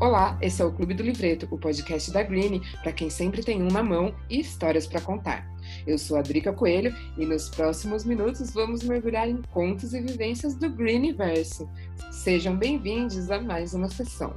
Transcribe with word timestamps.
Olá, 0.00 0.36
esse 0.42 0.60
é 0.60 0.64
o 0.64 0.72
Clube 0.72 0.92
do 0.92 1.04
Livreto, 1.04 1.46
o 1.52 1.56
podcast 1.56 2.10
da 2.10 2.20
Green, 2.20 2.60
para 2.82 2.92
quem 2.92 3.08
sempre 3.08 3.44
tem 3.44 3.62
um 3.62 3.68
na 3.68 3.80
mão 3.80 4.12
e 4.28 4.40
histórias 4.40 4.88
para 4.88 5.00
contar. 5.00 5.48
Eu 5.86 5.96
sou 5.98 6.16
a 6.16 6.22
Drica 6.22 6.52
Coelho 6.52 6.92
e 7.16 7.24
nos 7.24 7.48
próximos 7.48 8.04
minutos 8.04 8.50
vamos 8.50 8.82
mergulhar 8.82 9.28
em 9.28 9.40
contos 9.40 9.94
e 9.94 10.00
vivências 10.00 10.56
do 10.56 10.68
Greeniverso. 10.68 11.70
Sejam 12.10 12.56
bem-vindos 12.56 13.30
a 13.30 13.40
mais 13.40 13.72
uma 13.72 13.88
sessão. 13.88 14.36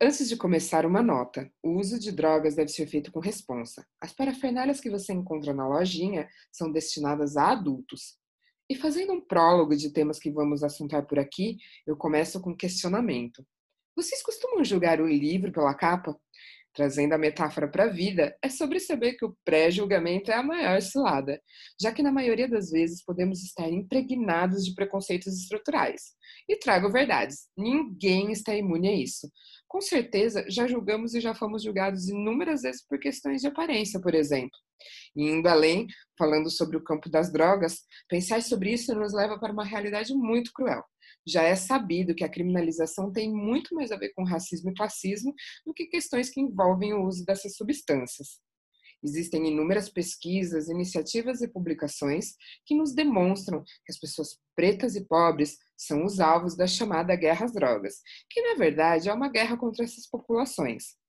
Antes 0.00 0.30
de 0.30 0.36
começar, 0.36 0.86
uma 0.86 1.02
nota. 1.02 1.50
O 1.62 1.78
uso 1.78 1.98
de 2.00 2.10
drogas 2.12 2.54
deve 2.54 2.70
ser 2.70 2.86
feito 2.86 3.12
com 3.12 3.20
responsa. 3.20 3.86
As 4.00 4.12
parafernálias 4.12 4.80
que 4.80 4.90
você 4.90 5.12
encontra 5.12 5.52
na 5.52 5.68
lojinha 5.68 6.28
são 6.50 6.72
destinadas 6.72 7.36
a 7.36 7.52
adultos. 7.52 8.21
E 8.72 8.74
fazendo 8.74 9.12
um 9.12 9.20
prólogo 9.20 9.76
de 9.76 9.92
temas 9.92 10.18
que 10.18 10.30
vamos 10.30 10.64
assuntar 10.64 11.02
por 11.02 11.18
aqui, 11.18 11.58
eu 11.86 11.94
começo 11.94 12.40
com 12.40 12.52
um 12.52 12.56
questionamento. 12.56 13.46
Vocês 13.94 14.22
costumam 14.22 14.64
julgar 14.64 14.98
o 14.98 15.06
livro 15.06 15.52
pela 15.52 15.74
capa? 15.74 16.18
Trazendo 16.72 17.12
a 17.12 17.18
metáfora 17.18 17.68
para 17.68 17.84
a 17.84 17.92
vida, 17.92 18.34
é 18.40 18.48
sobre 18.48 18.80
saber 18.80 19.12
que 19.18 19.26
o 19.26 19.36
pré-julgamento 19.44 20.30
é 20.30 20.36
a 20.36 20.42
maior 20.42 20.80
cilada, 20.80 21.38
já 21.78 21.92
que 21.92 22.02
na 22.02 22.10
maioria 22.10 22.48
das 22.48 22.70
vezes 22.70 23.04
podemos 23.04 23.42
estar 23.42 23.68
impregnados 23.68 24.64
de 24.64 24.74
preconceitos 24.74 25.38
estruturais. 25.38 26.14
E 26.48 26.56
trago 26.56 26.90
verdades: 26.90 27.50
ninguém 27.54 28.32
está 28.32 28.54
imune 28.54 28.88
a 28.88 28.94
isso. 28.94 29.30
Com 29.72 29.80
certeza, 29.80 30.44
já 30.50 30.66
julgamos 30.66 31.14
e 31.14 31.20
já 31.20 31.34
fomos 31.34 31.62
julgados 31.62 32.06
inúmeras 32.06 32.60
vezes 32.60 32.86
por 32.86 32.98
questões 32.98 33.40
de 33.40 33.46
aparência, 33.46 33.98
por 33.98 34.14
exemplo. 34.14 34.58
E 35.16 35.24
indo 35.30 35.48
além, 35.48 35.86
falando 36.18 36.50
sobre 36.50 36.76
o 36.76 36.84
campo 36.84 37.08
das 37.08 37.32
drogas, 37.32 37.78
pensar 38.06 38.42
sobre 38.42 38.74
isso 38.74 38.94
nos 38.94 39.14
leva 39.14 39.40
para 39.40 39.50
uma 39.50 39.64
realidade 39.64 40.12
muito 40.12 40.52
cruel. 40.52 40.84
Já 41.26 41.44
é 41.44 41.56
sabido 41.56 42.14
que 42.14 42.22
a 42.22 42.28
criminalização 42.28 43.10
tem 43.10 43.32
muito 43.32 43.74
mais 43.74 43.90
a 43.90 43.96
ver 43.96 44.10
com 44.10 44.24
racismo 44.24 44.70
e 44.70 44.74
classismo 44.74 45.32
do 45.64 45.72
que 45.72 45.86
questões 45.86 46.28
que 46.28 46.42
envolvem 46.42 46.92
o 46.92 47.06
uso 47.06 47.24
dessas 47.24 47.56
substâncias. 47.56 48.42
Existem 49.02 49.48
inúmeras 49.48 49.88
pesquisas, 49.88 50.68
iniciativas 50.68 51.40
e 51.42 51.48
publicações 51.48 52.34
que 52.64 52.74
nos 52.74 52.94
demonstram 52.94 53.62
que 53.62 53.90
as 53.90 53.98
pessoas 53.98 54.38
pretas 54.54 54.94
e 54.94 55.04
pobres 55.04 55.58
são 55.76 56.04
os 56.04 56.20
alvos 56.20 56.56
da 56.56 56.66
chamada 56.66 57.16
guerra 57.16 57.46
às 57.46 57.52
drogas, 57.52 57.96
que 58.30 58.40
na 58.42 58.54
verdade 58.54 59.08
é 59.08 59.12
uma 59.12 59.28
guerra 59.28 59.56
contra 59.56 59.84
essas 59.84 60.06
populações. 60.06 61.01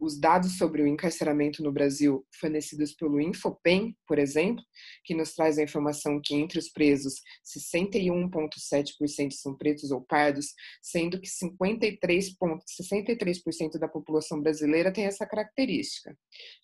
Os 0.00 0.18
dados 0.18 0.56
sobre 0.56 0.82
o 0.82 0.86
encarceramento 0.86 1.62
no 1.62 1.70
Brasil, 1.70 2.26
fornecidos 2.40 2.94
pelo 2.94 3.20
Infopem, 3.20 3.94
por 4.06 4.18
exemplo, 4.18 4.64
que 5.04 5.14
nos 5.14 5.34
traz 5.34 5.58
a 5.58 5.62
informação 5.62 6.18
que 6.24 6.34
entre 6.34 6.58
os 6.58 6.70
presos, 6.70 7.20
61,7% 7.44 9.32
são 9.32 9.54
pretos 9.54 9.90
ou 9.90 10.00
pardos, 10.00 10.54
sendo 10.80 11.20
que 11.20 11.28
53,63% 11.28 13.78
da 13.78 13.86
população 13.86 14.40
brasileira 14.40 14.90
tem 14.90 15.04
essa 15.04 15.26
característica. 15.26 16.16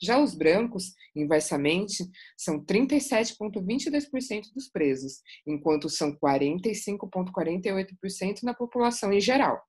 Já 0.02 0.18
os 0.18 0.34
brancos, 0.34 0.94
inversamente, 1.14 2.08
são 2.38 2.64
37,22% 2.64 4.44
dos 4.54 4.70
presos, 4.70 5.20
enquanto 5.46 5.90
são 5.90 6.16
45,48% 6.16 8.44
na 8.44 8.54
população 8.54 9.12
em 9.12 9.20
geral. 9.20 9.62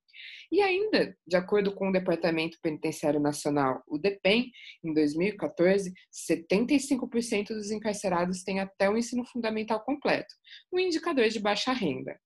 E 0.51 0.61
ainda, 0.61 1.15
de 1.25 1.35
acordo 1.35 1.73
com 1.73 1.89
o 1.89 1.91
Departamento 1.91 2.57
Penitenciário 2.61 3.19
Nacional, 3.19 3.83
o 3.87 3.97
DEPEN, 3.97 4.51
em 4.83 4.93
2014, 4.93 5.93
75% 6.11 7.47
dos 7.47 7.71
encarcerados 7.71 8.43
têm 8.43 8.59
até 8.59 8.89
o 8.89 8.97
ensino 8.97 9.25
fundamental 9.25 9.83
completo, 9.83 10.33
um 10.71 10.79
indicador 10.79 11.27
de 11.27 11.39
baixa 11.39 11.73
renda. 11.73 12.17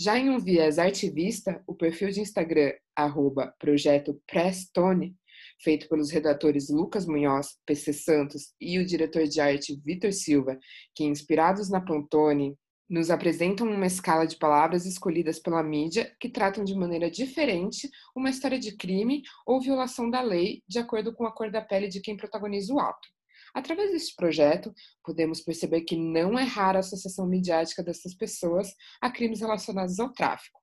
Já 0.00 0.16
em 0.16 0.30
um 0.30 0.38
viés 0.38 0.78
artivista, 0.78 1.62
o 1.66 1.74
perfil 1.74 2.10
de 2.10 2.20
Instagram, 2.20 2.72
arroba 2.94 3.52
projeto 3.58 4.20
Prestone, 4.26 5.16
feito 5.60 5.88
pelos 5.88 6.10
redatores 6.10 6.68
Lucas 6.70 7.06
Munhoz, 7.06 7.58
PC 7.66 7.92
Santos 7.92 8.52
e 8.60 8.78
o 8.78 8.86
diretor 8.86 9.24
de 9.24 9.40
arte 9.40 9.80
Vitor 9.84 10.12
Silva, 10.12 10.58
que, 10.94 11.04
inspirados 11.04 11.68
na 11.68 11.80
Pantone, 11.80 12.56
nos 12.88 13.10
apresentam 13.10 13.68
uma 13.68 13.86
escala 13.86 14.26
de 14.26 14.36
palavras 14.36 14.86
escolhidas 14.86 15.38
pela 15.38 15.62
mídia 15.62 16.14
que 16.18 16.28
tratam 16.28 16.64
de 16.64 16.74
maneira 16.74 17.10
diferente 17.10 17.90
uma 18.16 18.30
história 18.30 18.58
de 18.58 18.76
crime 18.76 19.22
ou 19.46 19.60
violação 19.60 20.08
da 20.08 20.20
lei, 20.20 20.62
de 20.66 20.78
acordo 20.78 21.12
com 21.14 21.26
a 21.26 21.32
cor 21.32 21.50
da 21.50 21.60
pele 21.60 21.88
de 21.88 22.00
quem 22.00 22.16
protagoniza 22.16 22.72
o 22.72 22.80
ato. 22.80 23.08
Através 23.54 23.92
deste 23.92 24.14
projeto, 24.14 24.72
podemos 25.04 25.40
perceber 25.40 25.82
que 25.82 25.96
não 25.96 26.38
é 26.38 26.44
rara 26.44 26.78
a 26.78 26.80
associação 26.80 27.26
midiática 27.26 27.82
dessas 27.82 28.14
pessoas 28.14 28.68
a 29.00 29.10
crimes 29.10 29.40
relacionados 29.40 29.98
ao 29.98 30.12
tráfico. 30.12 30.58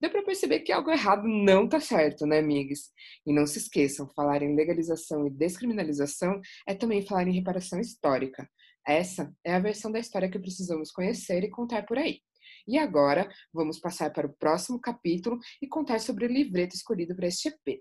Deu 0.00 0.10
para 0.10 0.22
perceber 0.22 0.60
que 0.60 0.72
algo 0.72 0.90
errado 0.90 1.26
não 1.26 1.64
está 1.64 1.80
certo, 1.80 2.26
né, 2.26 2.38
amigas? 2.38 2.90
E 3.24 3.32
não 3.32 3.46
se 3.46 3.58
esqueçam, 3.58 4.08
falar 4.14 4.42
em 4.42 4.54
legalização 4.54 5.26
e 5.26 5.30
descriminalização 5.30 6.40
é 6.66 6.74
também 6.74 7.06
falar 7.06 7.26
em 7.28 7.34
reparação 7.34 7.80
histórica. 7.80 8.48
Essa 8.86 9.32
é 9.44 9.54
a 9.54 9.60
versão 9.60 9.92
da 9.92 10.00
história 10.00 10.28
que 10.28 10.38
precisamos 10.38 10.90
conhecer 10.90 11.44
e 11.44 11.50
contar 11.50 11.86
por 11.86 11.98
aí. 11.98 12.20
E 12.66 12.78
agora, 12.78 13.28
vamos 13.52 13.78
passar 13.78 14.12
para 14.12 14.26
o 14.26 14.32
próximo 14.32 14.80
capítulo 14.80 15.38
e 15.60 15.68
contar 15.68 16.00
sobre 16.00 16.26
o 16.26 16.28
livreto 16.28 16.74
escolhido 16.74 17.14
para 17.14 17.28
este 17.28 17.48
EP. 17.48 17.80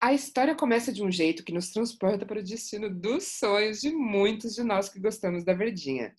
A 0.00 0.12
história 0.12 0.54
começa 0.54 0.92
de 0.92 1.02
um 1.02 1.10
jeito 1.10 1.44
que 1.44 1.52
nos 1.52 1.70
transporta 1.70 2.26
para 2.26 2.40
o 2.40 2.42
destino 2.42 2.90
dos 2.90 3.38
sonhos 3.38 3.80
de 3.80 3.90
muitos 3.92 4.54
de 4.54 4.62
nós 4.62 4.88
que 4.88 5.00
gostamos 5.00 5.44
da 5.44 5.54
verdinha. 5.54 6.12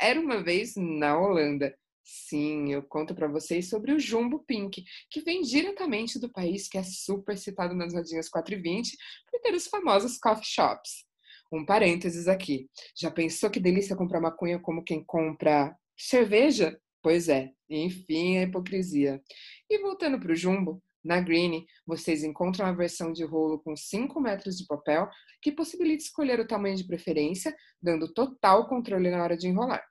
Era 0.00 0.18
uma 0.18 0.42
vez 0.42 0.74
na 0.76 1.18
Holanda, 1.18 1.74
Sim, 2.08 2.72
eu 2.72 2.84
conto 2.84 3.16
para 3.16 3.26
vocês 3.26 3.68
sobre 3.68 3.92
o 3.92 3.98
Jumbo 3.98 4.38
Pink, 4.46 4.84
que 5.10 5.20
vem 5.22 5.42
diretamente 5.42 6.20
do 6.20 6.30
país 6.30 6.68
que 6.68 6.78
é 6.78 6.84
super 6.84 7.36
citado 7.36 7.74
nas 7.74 7.92
rodinhas 7.92 8.28
4 8.28 8.54
e 8.54 8.60
20 8.60 8.96
por 9.28 9.40
ter 9.40 9.52
os 9.52 9.66
famosos 9.66 10.16
coffee 10.16 10.46
shops. 10.46 11.04
Um 11.52 11.66
parênteses 11.66 12.28
aqui. 12.28 12.70
Já 12.96 13.10
pensou 13.10 13.50
que 13.50 13.58
delícia 13.58 13.96
comprar 13.96 14.20
maconha 14.20 14.60
como 14.60 14.84
quem 14.84 15.02
compra 15.02 15.76
cerveja? 15.98 16.80
Pois 17.02 17.28
é, 17.28 17.50
enfim, 17.68 18.38
a 18.38 18.42
hipocrisia. 18.44 19.20
E 19.68 19.76
voltando 19.80 20.20
para 20.20 20.30
o 20.30 20.36
Jumbo, 20.36 20.80
na 21.04 21.20
Green, 21.20 21.66
vocês 21.84 22.22
encontram 22.22 22.66
a 22.66 22.72
versão 22.72 23.12
de 23.12 23.24
rolo 23.24 23.58
com 23.58 23.74
5 23.74 24.20
metros 24.20 24.56
de 24.56 24.66
papel 24.66 25.08
que 25.42 25.50
possibilita 25.50 26.04
escolher 26.04 26.38
o 26.38 26.46
tamanho 26.46 26.76
de 26.76 26.86
preferência, 26.86 27.52
dando 27.82 28.12
total 28.14 28.68
controle 28.68 29.10
na 29.10 29.24
hora 29.24 29.36
de 29.36 29.48
enrolar. 29.48 29.84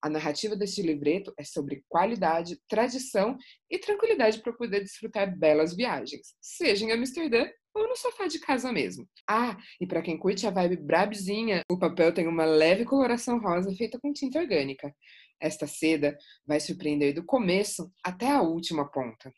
A 0.00 0.08
narrativa 0.08 0.54
deste 0.54 0.80
livreto 0.80 1.32
é 1.36 1.44
sobre 1.44 1.84
qualidade, 1.88 2.58
tradição 2.68 3.36
e 3.70 3.78
tranquilidade 3.78 4.40
para 4.40 4.52
poder 4.52 4.80
desfrutar 4.80 5.36
belas 5.36 5.74
viagens, 5.74 6.34
seja 6.40 6.84
em 6.84 6.92
Amsterdã 6.92 7.48
ou 7.74 7.88
no 7.88 7.96
sofá 7.96 8.26
de 8.26 8.38
casa 8.38 8.72
mesmo. 8.72 9.08
Ah, 9.28 9.56
e 9.80 9.86
para 9.86 10.02
quem 10.02 10.18
curte 10.18 10.46
a 10.46 10.50
vibe 10.50 10.76
brabzinha, 10.76 11.62
o 11.70 11.78
papel 11.78 12.12
tem 12.12 12.26
uma 12.26 12.44
leve 12.44 12.84
coloração 12.84 13.40
rosa 13.40 13.74
feita 13.74 13.98
com 14.00 14.12
tinta 14.12 14.38
orgânica. 14.38 14.94
Esta 15.40 15.66
seda 15.66 16.16
vai 16.46 16.60
surpreender 16.60 17.14
do 17.14 17.24
começo 17.24 17.92
até 18.04 18.30
a 18.30 18.42
última 18.42 18.90
ponta. 18.90 19.32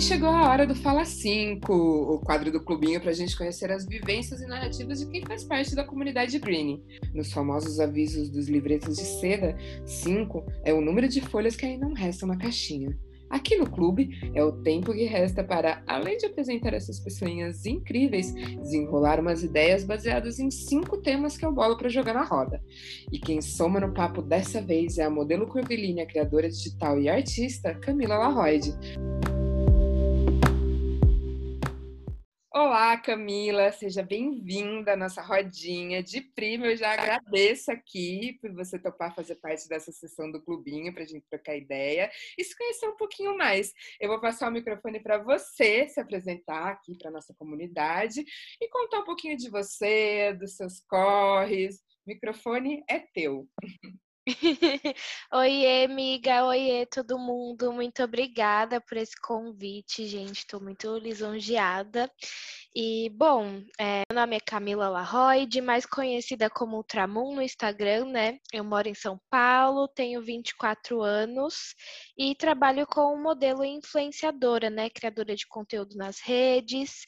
Chegou 0.00 0.30
a 0.30 0.48
hora 0.48 0.66
do 0.66 0.74
Fala 0.74 1.04
5, 1.04 1.72
o 1.72 2.18
quadro 2.20 2.50
do 2.50 2.64
clubinho 2.64 3.00
para 3.00 3.10
a 3.10 3.14
gente 3.14 3.36
conhecer 3.36 3.70
as 3.70 3.84
vivências 3.86 4.40
e 4.40 4.46
narrativas 4.46 5.00
de 5.00 5.06
quem 5.06 5.24
faz 5.24 5.44
parte 5.44 5.74
da 5.74 5.84
comunidade 5.84 6.38
Green. 6.38 6.82
Nos 7.14 7.32
famosos 7.32 7.78
avisos 7.78 8.30
dos 8.30 8.48
livretos 8.48 8.96
de 8.96 9.04
seda, 9.04 9.56
5 9.84 10.44
é 10.64 10.72
o 10.72 10.80
número 10.80 11.08
de 11.08 11.20
folhas 11.20 11.56
que 11.56 11.66
ainda 11.66 11.86
não 11.86 11.94
restam 11.94 12.28
na 12.28 12.38
caixinha. 12.38 12.96
Aqui 13.28 13.56
no 13.56 13.68
clube 13.68 14.10
é 14.34 14.44
o 14.44 14.52
tempo 14.52 14.92
que 14.92 15.04
resta 15.04 15.42
para, 15.42 15.82
além 15.86 16.18
de 16.18 16.26
apresentar 16.26 16.74
essas 16.74 17.00
pessoinhas 17.00 17.64
incríveis, 17.64 18.34
desenrolar 18.34 19.20
umas 19.20 19.42
ideias 19.42 19.84
baseadas 19.84 20.38
em 20.38 20.50
cinco 20.50 20.98
temas 20.98 21.36
que 21.36 21.44
eu 21.44 21.50
bolo 21.50 21.78
para 21.78 21.88
jogar 21.88 22.12
na 22.12 22.24
roda. 22.24 22.62
E 23.10 23.18
quem 23.18 23.40
soma 23.40 23.80
no 23.80 23.94
papo 23.94 24.20
dessa 24.20 24.60
vez 24.60 24.98
é 24.98 25.04
a 25.04 25.10
modelo 25.10 25.46
curvilínea, 25.46 26.06
criadora 26.06 26.48
digital 26.48 27.00
e 27.00 27.08
artista 27.08 27.74
Camila 27.74 28.18
Larroide. 28.18 28.74
Olá, 32.54 32.98
Camila, 32.98 33.72
seja 33.72 34.02
bem-vinda 34.02 34.92
à 34.92 34.96
nossa 34.96 35.22
rodinha 35.22 36.02
de 36.02 36.20
prima. 36.20 36.66
Eu 36.66 36.76
já 36.76 36.92
agradeço 36.92 37.72
aqui 37.72 38.38
por 38.42 38.52
você 38.52 38.78
topar 38.78 39.14
fazer 39.14 39.36
parte 39.36 39.66
dessa 39.66 39.90
sessão 39.90 40.30
do 40.30 40.38
clubinho 40.38 40.92
para 40.92 41.02
a 41.02 41.06
gente 41.06 41.24
trocar 41.30 41.56
ideia 41.56 42.10
e 42.36 42.44
se 42.44 42.54
conhecer 42.54 42.86
um 42.86 42.96
pouquinho 42.96 43.38
mais. 43.38 43.72
Eu 43.98 44.10
vou 44.10 44.20
passar 44.20 44.50
o 44.50 44.52
microfone 44.52 45.00
para 45.00 45.16
você 45.16 45.88
se 45.88 45.98
apresentar 45.98 46.68
aqui 46.68 46.94
para 46.98 47.10
nossa 47.10 47.32
comunidade 47.32 48.22
e 48.60 48.68
contar 48.68 48.98
um 48.98 49.04
pouquinho 49.04 49.34
de 49.34 49.48
você, 49.48 50.34
dos 50.34 50.54
seus 50.54 50.78
corres. 50.80 51.76
O 52.04 52.10
microfone 52.10 52.84
é 52.86 52.98
teu. 52.98 53.48
Oiê, 55.32 55.84
amiga. 55.84 56.44
Oiê, 56.46 56.86
todo 56.86 57.18
mundo. 57.18 57.72
Muito 57.72 58.02
obrigada 58.04 58.80
por 58.80 58.96
esse 58.96 59.20
convite, 59.20 60.06
gente. 60.06 60.38
Estou 60.38 60.60
muito 60.60 60.96
lisonjeada. 60.98 62.10
E, 62.74 63.10
bom, 63.10 63.62
é, 63.78 64.02
meu 64.10 64.20
nome 64.20 64.36
é 64.36 64.40
Camila 64.40 64.88
Larroide, 64.88 65.60
mais 65.60 65.84
conhecida 65.84 66.48
como 66.48 66.76
Ultramun 66.76 67.34
no 67.34 67.42
Instagram, 67.42 68.06
né? 68.06 68.38
Eu 68.52 68.64
moro 68.64 68.88
em 68.88 68.94
São 68.94 69.20
Paulo, 69.28 69.88
tenho 69.88 70.22
24 70.22 71.02
anos 71.02 71.74
e 72.16 72.34
trabalho 72.34 72.86
como 72.86 73.20
modelo 73.20 73.64
influenciadora, 73.64 74.70
né? 74.70 74.88
Criadora 74.88 75.34
de 75.34 75.46
conteúdo 75.48 75.96
nas 75.96 76.20
redes. 76.20 77.06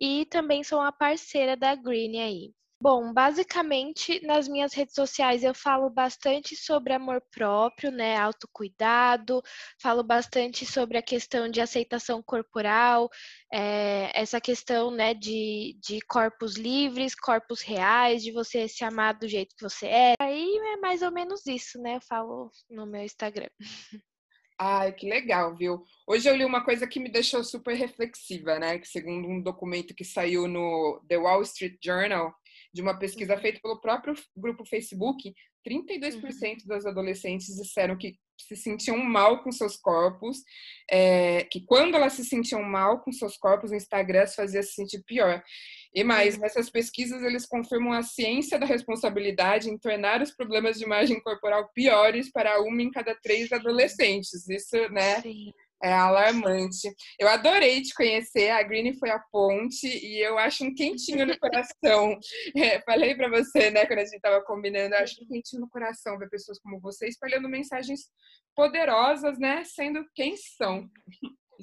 E 0.00 0.26
também 0.26 0.64
sou 0.64 0.80
uma 0.80 0.92
parceira 0.92 1.56
da 1.56 1.74
Green 1.74 2.20
aí. 2.20 2.52
Bom, 2.80 3.12
basicamente 3.12 4.24
nas 4.24 4.46
minhas 4.46 4.72
redes 4.72 4.94
sociais 4.94 5.42
eu 5.42 5.52
falo 5.52 5.90
bastante 5.90 6.54
sobre 6.54 6.92
amor 6.92 7.20
próprio, 7.32 7.90
né, 7.90 8.16
autocuidado, 8.16 9.42
falo 9.82 10.04
bastante 10.04 10.64
sobre 10.64 10.96
a 10.96 11.02
questão 11.02 11.50
de 11.50 11.60
aceitação 11.60 12.22
corporal, 12.22 13.10
é, 13.52 14.12
essa 14.14 14.40
questão, 14.40 14.92
né, 14.92 15.12
de, 15.12 15.76
de 15.82 16.00
corpos 16.02 16.54
livres, 16.54 17.16
corpos 17.16 17.62
reais, 17.62 18.22
de 18.22 18.30
você 18.30 18.68
se 18.68 18.84
amar 18.84 19.18
do 19.18 19.26
jeito 19.26 19.56
que 19.56 19.68
você 19.68 19.86
é. 19.88 20.14
Aí 20.20 20.46
é 20.74 20.76
mais 20.76 21.02
ou 21.02 21.10
menos 21.10 21.46
isso, 21.46 21.80
né, 21.80 21.96
eu 21.96 22.00
falo 22.00 22.48
no 22.70 22.86
meu 22.86 23.02
Instagram. 23.02 23.50
Ai, 24.60 24.92
que 24.92 25.08
legal, 25.08 25.56
viu? 25.56 25.84
Hoje 26.04 26.28
eu 26.28 26.34
li 26.34 26.44
uma 26.44 26.64
coisa 26.64 26.84
que 26.84 26.98
me 26.98 27.08
deixou 27.08 27.44
super 27.44 27.76
reflexiva, 27.76 28.58
né? 28.58 28.76
Que 28.76 28.88
segundo 28.88 29.28
um 29.28 29.40
documento 29.40 29.94
que 29.94 30.04
saiu 30.04 30.48
no 30.48 31.00
The 31.08 31.16
Wall 31.16 31.42
Street 31.42 31.76
Journal, 31.80 32.34
de 32.72 32.82
uma 32.82 32.98
pesquisa 32.98 33.34
uhum. 33.34 33.40
feita 33.40 33.60
pelo 33.62 33.80
próprio 33.80 34.14
grupo 34.36 34.64
Facebook, 34.64 35.34
32% 35.66 36.14
uhum. 36.14 36.56
das 36.66 36.86
adolescentes 36.86 37.56
disseram 37.56 37.96
que 37.96 38.14
se 38.40 38.56
sentiam 38.56 38.96
mal 38.98 39.42
com 39.42 39.50
seus 39.50 39.76
corpos, 39.76 40.38
é, 40.90 41.44
que 41.44 41.60
quando 41.64 41.96
elas 41.96 42.12
se 42.12 42.24
sentiam 42.24 42.62
mal 42.62 43.00
com 43.00 43.10
seus 43.10 43.36
corpos, 43.36 43.70
o 43.70 43.74
Instagram 43.74 44.22
as 44.22 44.34
fazia 44.34 44.62
se 44.62 44.74
sentir 44.74 45.02
pior. 45.04 45.42
E 45.94 46.04
mais, 46.04 46.34
uhum. 46.34 46.42
nessas 46.42 46.70
pesquisas 46.70 47.22
eles 47.22 47.46
confirmam 47.46 47.92
a 47.92 48.02
ciência 48.02 48.58
da 48.58 48.66
responsabilidade 48.66 49.68
em 49.68 49.78
tornar 49.78 50.22
os 50.22 50.30
problemas 50.30 50.78
de 50.78 50.84
imagem 50.84 51.20
corporal 51.20 51.68
piores 51.74 52.30
para 52.30 52.60
uma 52.60 52.82
em 52.82 52.90
cada 52.90 53.14
três 53.22 53.50
adolescentes. 53.52 54.48
Isso, 54.48 54.76
né? 54.90 55.20
Sim 55.20 55.52
é 55.82 55.92
alarmante. 55.92 56.88
Eu 57.18 57.28
adorei 57.28 57.82
te 57.82 57.94
conhecer. 57.94 58.50
A 58.50 58.62
Green 58.62 58.94
foi 58.98 59.10
a 59.10 59.18
ponte 59.30 59.86
e 59.86 60.20
eu 60.20 60.38
acho 60.38 60.64
um 60.64 60.74
quentinho 60.74 61.26
no 61.26 61.38
coração. 61.38 62.18
É, 62.56 62.80
falei 62.82 63.14
para 63.14 63.28
você, 63.28 63.70
né, 63.70 63.86
quando 63.86 64.00
a 64.00 64.04
gente 64.04 64.16
estava 64.16 64.42
combinando, 64.42 64.94
eu 64.94 65.00
acho 65.00 65.22
um 65.22 65.26
quentinho 65.26 65.60
no 65.60 65.68
coração 65.68 66.18
ver 66.18 66.28
pessoas 66.28 66.58
como 66.58 66.80
você 66.80 67.06
espalhando 67.06 67.48
mensagens 67.48 68.00
poderosas, 68.54 69.38
né, 69.38 69.62
sendo 69.64 70.04
quem 70.14 70.36
são. 70.36 70.88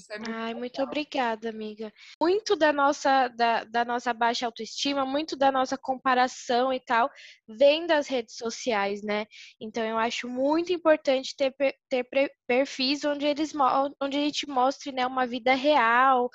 É 0.10 0.18
muito 0.18 0.32
Ai, 0.34 0.54
muito 0.54 0.82
obrigada, 0.82 1.50
amiga. 1.50 1.92
Muito 2.22 2.58
da 2.58 2.74
nossa, 2.74 3.30
da, 3.30 3.64
da, 3.64 3.86
nossa 3.86 4.14
baixa 4.14 4.46
autoestima, 4.46 5.06
muito 5.06 5.38
da 5.38 5.50
nossa 5.50 5.78
comparação 5.78 6.74
e 6.74 6.82
tal, 6.82 7.10
vem 7.48 7.88
das 7.88 8.08
redes 8.08 8.36
sociais, 8.36 9.02
né? 9.02 9.26
Então 9.60 9.86
eu 9.86 9.98
acho 9.98 10.28
muito 10.28 10.74
importante 10.74 11.34
ter, 11.38 11.56
ter 11.90 12.06
perfis 12.46 13.06
onde 13.06 13.26
eles 13.26 13.54
onde 14.02 14.18
a 14.18 14.22
gente 14.22 14.50
mostre 14.50 14.92
né, 14.92 15.08
uma 15.08 15.26
vida 15.26 15.54
real, 15.54 16.30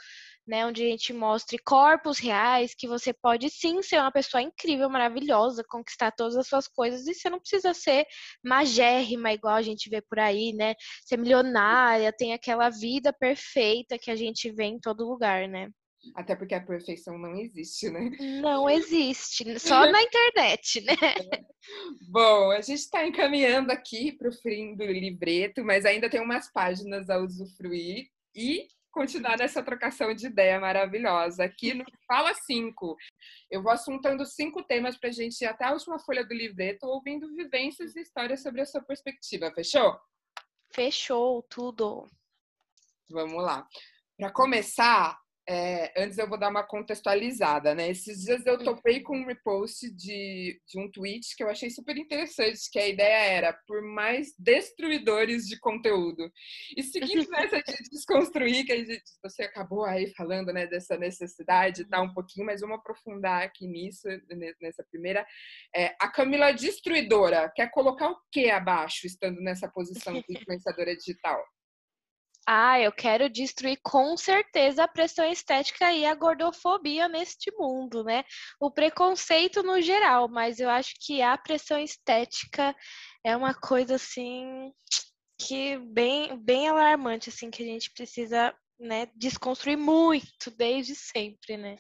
né, 0.51 0.67
onde 0.67 0.83
a 0.83 0.87
gente 0.87 1.13
mostre 1.13 1.57
corpos 1.59 2.19
reais, 2.19 2.75
que 2.75 2.89
você 2.89 3.13
pode 3.13 3.49
sim 3.49 3.81
ser 3.83 4.01
uma 4.01 4.11
pessoa 4.11 4.43
incrível, 4.43 4.91
maravilhosa, 4.91 5.63
conquistar 5.69 6.11
todas 6.11 6.37
as 6.37 6.49
suas 6.49 6.67
coisas, 6.67 7.07
e 7.07 7.15
você 7.15 7.31
não 7.31 7.39
precisa 7.39 7.73
ser 7.73 8.05
magérrima, 8.45 9.33
igual 9.33 9.55
a 9.55 9.63
gente 9.63 9.89
vê 9.89 10.03
por 10.03 10.19
aí, 10.19 10.53
né? 10.53 10.75
Ser 11.05 11.19
milionária, 11.19 12.13
tem 12.13 12.33
aquela 12.33 12.69
vida 12.69 13.13
perfeita 13.13 13.97
que 13.97 14.11
a 14.11 14.17
gente 14.17 14.51
vê 14.51 14.65
em 14.65 14.81
todo 14.81 15.09
lugar, 15.09 15.47
né? 15.47 15.71
Até 16.17 16.35
porque 16.35 16.55
a 16.55 16.61
perfeição 16.61 17.17
não 17.17 17.37
existe, 17.37 17.89
né? 17.89 18.11
Não 18.41 18.69
existe, 18.69 19.57
só 19.61 19.89
na 19.89 20.03
internet, 20.03 20.81
né? 20.81 20.97
Bom, 22.11 22.51
a 22.51 22.61
gente 22.61 22.81
está 22.81 23.07
encaminhando 23.07 23.71
aqui 23.71 24.11
para 24.11 24.31
o 24.31 24.33
fim 24.33 24.75
do 24.75 24.85
livreto, 24.85 25.63
mas 25.63 25.85
ainda 25.85 26.11
tem 26.11 26.21
umas 26.21 26.51
páginas 26.53 27.09
a 27.09 27.19
usufruir. 27.19 28.09
E 28.35 28.67
continuar 28.91 29.39
nessa 29.39 29.63
trocação 29.63 30.15
de 30.15 30.27
ideia 30.27 30.59
maravilhosa. 30.61 31.45
Aqui 31.45 31.75
no 31.75 31.85
Fala 32.07 32.35
5, 32.35 32.97
eu 33.51 33.63
vou 33.63 33.73
assuntando 33.73 34.25
cinco 34.27 34.63
temas 34.63 34.99
para 34.99 35.11
a 35.11 35.13
gente 35.13 35.41
ir 35.41 35.47
até 35.47 35.65
a 35.65 35.73
última 35.73 35.99
folha 35.99 36.25
do 36.25 36.35
livreto, 36.35 36.87
ouvindo 36.87 37.35
vivências 37.35 37.95
e 37.97 38.01
histórias 38.01 38.43
sobre 38.43 38.61
a 38.61 38.67
sua 38.67 38.83
perspectiva. 38.83 39.53
Fechou? 39.53 39.99
Fechou, 40.73 41.43
tudo. 41.45 42.09
Vamos 43.09 43.43
lá. 43.43 43.67
Para 44.17 44.33
começar, 44.33 45.19
é, 45.53 45.93
antes 45.97 46.17
eu 46.17 46.29
vou 46.29 46.39
dar 46.39 46.49
uma 46.49 46.63
contextualizada, 46.63 47.75
né? 47.75 47.91
Esses 47.91 48.23
dias 48.23 48.47
eu 48.47 48.57
topei 48.63 49.01
com 49.01 49.19
um 49.19 49.27
repost 49.27 49.91
de, 49.91 50.63
de 50.65 50.79
um 50.79 50.89
tweet 50.89 51.35
que 51.35 51.43
eu 51.43 51.51
achei 51.51 51.69
super 51.71 51.97
interessante, 51.97 52.71
que 52.71 52.79
a 52.79 52.87
ideia 52.87 53.33
era 53.33 53.53
por 53.67 53.83
mais 53.83 54.33
destruidores 54.39 55.49
de 55.49 55.59
conteúdo. 55.59 56.31
E 56.77 56.85
seguindo 56.85 57.27
nessa 57.31 57.61
de 57.61 57.91
desconstruir, 57.91 58.65
que 58.65 58.85
gente, 58.85 59.03
você 59.21 59.43
acabou 59.43 59.85
aí 59.85 60.15
falando, 60.15 60.53
né, 60.53 60.69
dessa 60.69 60.97
necessidade, 60.97 61.85
tá 61.85 62.01
um 62.01 62.15
pouquinho, 62.15 62.47
mas 62.47 62.61
vamos 62.61 62.79
aprofundar 62.79 63.43
aqui 63.43 63.67
nisso, 63.67 64.07
nessa 64.61 64.85
primeira. 64.85 65.27
É, 65.75 65.97
a 65.99 66.07
Camila 66.07 66.53
destruidora 66.53 67.51
quer 67.57 67.73
colocar 67.73 68.09
o 68.09 68.21
que 68.31 68.49
abaixo, 68.49 69.05
estando 69.05 69.41
nessa 69.41 69.69
posição 69.69 70.15
de 70.15 70.25
influenciadora 70.29 70.95
digital? 70.95 71.45
Ah, 72.53 72.81
eu 72.81 72.91
quero 72.91 73.31
destruir 73.31 73.79
com 73.81 74.17
certeza 74.17 74.83
a 74.83 74.89
pressão 74.89 75.25
estética 75.31 75.93
e 75.93 76.05
a 76.05 76.17
gordofobia 76.17 77.09
neste 77.09 77.49
mundo, 77.57 78.03
né? 78.03 78.25
O 78.61 78.73
preconceito 78.73 79.63
no 79.63 79.81
geral, 79.81 80.27
mas 80.29 80.59
eu 80.59 80.69
acho 80.69 80.95
que 81.01 81.23
a 81.23 81.39
pressão 81.39 81.79
estética 81.79 82.75
é 83.23 83.37
uma 83.37 83.55
coisa 83.55 83.95
assim 83.95 84.73
que 85.39 85.79
bem 85.79 86.37
bem 86.43 86.69
alarmante 86.69 87.29
assim 87.29 87.53
que 87.53 87.63
a 87.63 87.67
gente 87.67 87.89
precisa, 87.93 88.53
né, 88.81 89.07
desconstruir 89.15 89.77
muito 89.79 90.51
desde 90.57 90.97
sempre, 90.97 91.57
né? 91.57 91.79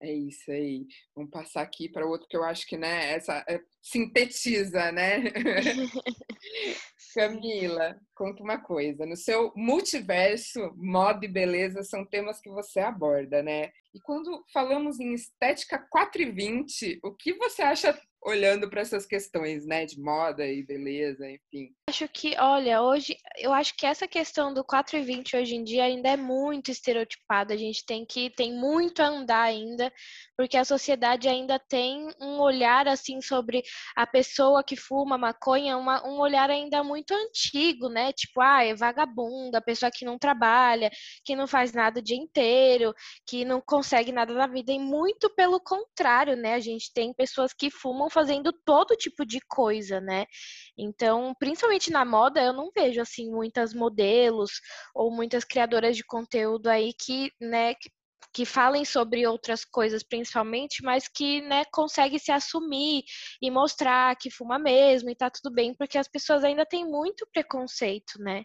É 0.00 0.12
isso 0.12 0.50
aí. 0.50 0.86
Vamos 1.14 1.30
passar 1.30 1.62
aqui 1.62 1.88
para 1.88 2.06
outro 2.06 2.28
que 2.28 2.36
eu 2.36 2.44
acho 2.44 2.66
que, 2.66 2.76
né, 2.76 3.12
essa 3.12 3.44
é, 3.48 3.60
sintetiza, 3.82 4.92
né? 4.92 5.22
Camila, 7.14 7.96
conta 8.14 8.42
uma 8.42 8.58
coisa. 8.58 9.06
No 9.06 9.16
seu 9.16 9.52
multiverso, 9.54 10.72
moda 10.76 11.24
e 11.24 11.28
beleza 11.28 11.82
são 11.84 12.04
temas 12.04 12.40
que 12.40 12.50
você 12.50 12.80
aborda, 12.80 13.42
né? 13.42 13.70
E 13.94 14.00
quando 14.02 14.44
falamos 14.52 14.98
em 14.98 15.14
estética 15.14 15.78
420, 15.90 16.98
o 17.02 17.14
que 17.14 17.34
você 17.34 17.62
acha 17.62 17.98
olhando 18.20 18.68
para 18.68 18.80
essas 18.80 19.06
questões, 19.06 19.66
né, 19.66 19.84
de 19.84 20.00
moda 20.00 20.46
e 20.46 20.64
beleza, 20.64 21.30
enfim. 21.30 21.72
Acho 21.94 22.08
que, 22.08 22.36
olha, 22.40 22.82
hoje, 22.82 23.16
eu 23.38 23.52
acho 23.52 23.76
que 23.76 23.86
essa 23.86 24.08
questão 24.08 24.52
do 24.52 24.64
4 24.64 24.96
e 24.96 25.02
20 25.02 25.36
hoje 25.36 25.54
em 25.54 25.62
dia 25.62 25.84
ainda 25.84 26.08
é 26.08 26.16
muito 26.16 26.68
estereotipada. 26.68 27.54
A 27.54 27.56
gente 27.56 27.86
tem 27.86 28.04
que 28.04 28.30
tem 28.30 28.52
muito 28.52 29.00
a 29.00 29.06
andar 29.06 29.42
ainda, 29.42 29.92
porque 30.36 30.56
a 30.56 30.64
sociedade 30.64 31.28
ainda 31.28 31.56
tem 31.56 32.08
um 32.20 32.40
olhar 32.40 32.88
assim 32.88 33.20
sobre 33.20 33.62
a 33.94 34.04
pessoa 34.08 34.64
que 34.64 34.74
fuma 34.74 35.16
maconha, 35.16 35.76
uma, 35.78 36.04
um 36.04 36.18
olhar 36.18 36.50
ainda 36.50 36.82
muito 36.82 37.14
antigo, 37.14 37.88
né? 37.88 38.12
Tipo, 38.12 38.40
ah, 38.40 38.64
é 38.64 38.74
vagabunda, 38.74 39.62
pessoa 39.62 39.88
que 39.88 40.04
não 40.04 40.18
trabalha, 40.18 40.90
que 41.24 41.36
não 41.36 41.46
faz 41.46 41.72
nada 41.72 42.00
o 42.00 42.02
dia 42.02 42.16
inteiro, 42.16 42.92
que 43.24 43.44
não 43.44 43.60
consegue 43.64 44.10
nada 44.10 44.34
na 44.34 44.48
vida, 44.48 44.72
e 44.72 44.80
muito 44.80 45.30
pelo 45.30 45.60
contrário, 45.60 46.34
né? 46.34 46.54
A 46.54 46.60
gente 46.60 46.92
tem 46.92 47.14
pessoas 47.14 47.52
que 47.52 47.70
fumam 47.70 48.10
fazendo 48.10 48.52
todo 48.64 48.96
tipo 48.96 49.24
de 49.24 49.38
coisa, 49.46 50.00
né? 50.00 50.26
Então, 50.76 51.32
principalmente 51.38 51.83
na 51.90 52.04
moda, 52.04 52.42
eu 52.42 52.52
não 52.52 52.70
vejo 52.74 53.00
assim 53.00 53.30
muitas 53.30 53.74
modelos 53.74 54.52
ou 54.94 55.10
muitas 55.10 55.44
criadoras 55.44 55.96
de 55.96 56.04
conteúdo 56.04 56.68
aí 56.68 56.92
que, 56.94 57.30
né, 57.40 57.74
que 58.32 58.44
falem 58.44 58.84
sobre 58.84 59.26
outras 59.26 59.64
coisas 59.64 60.02
principalmente, 60.02 60.82
mas 60.82 61.06
que, 61.08 61.40
né, 61.42 61.64
consegue 61.72 62.18
se 62.18 62.32
assumir 62.32 63.04
e 63.40 63.50
mostrar 63.50 64.16
que 64.16 64.30
fuma 64.30 64.58
mesmo 64.58 65.08
e 65.10 65.14
tá 65.14 65.30
tudo 65.30 65.54
bem, 65.54 65.72
porque 65.74 65.96
as 65.96 66.08
pessoas 66.08 66.42
ainda 66.42 66.66
têm 66.66 66.84
muito 66.84 67.26
preconceito, 67.32 68.14
né? 68.18 68.44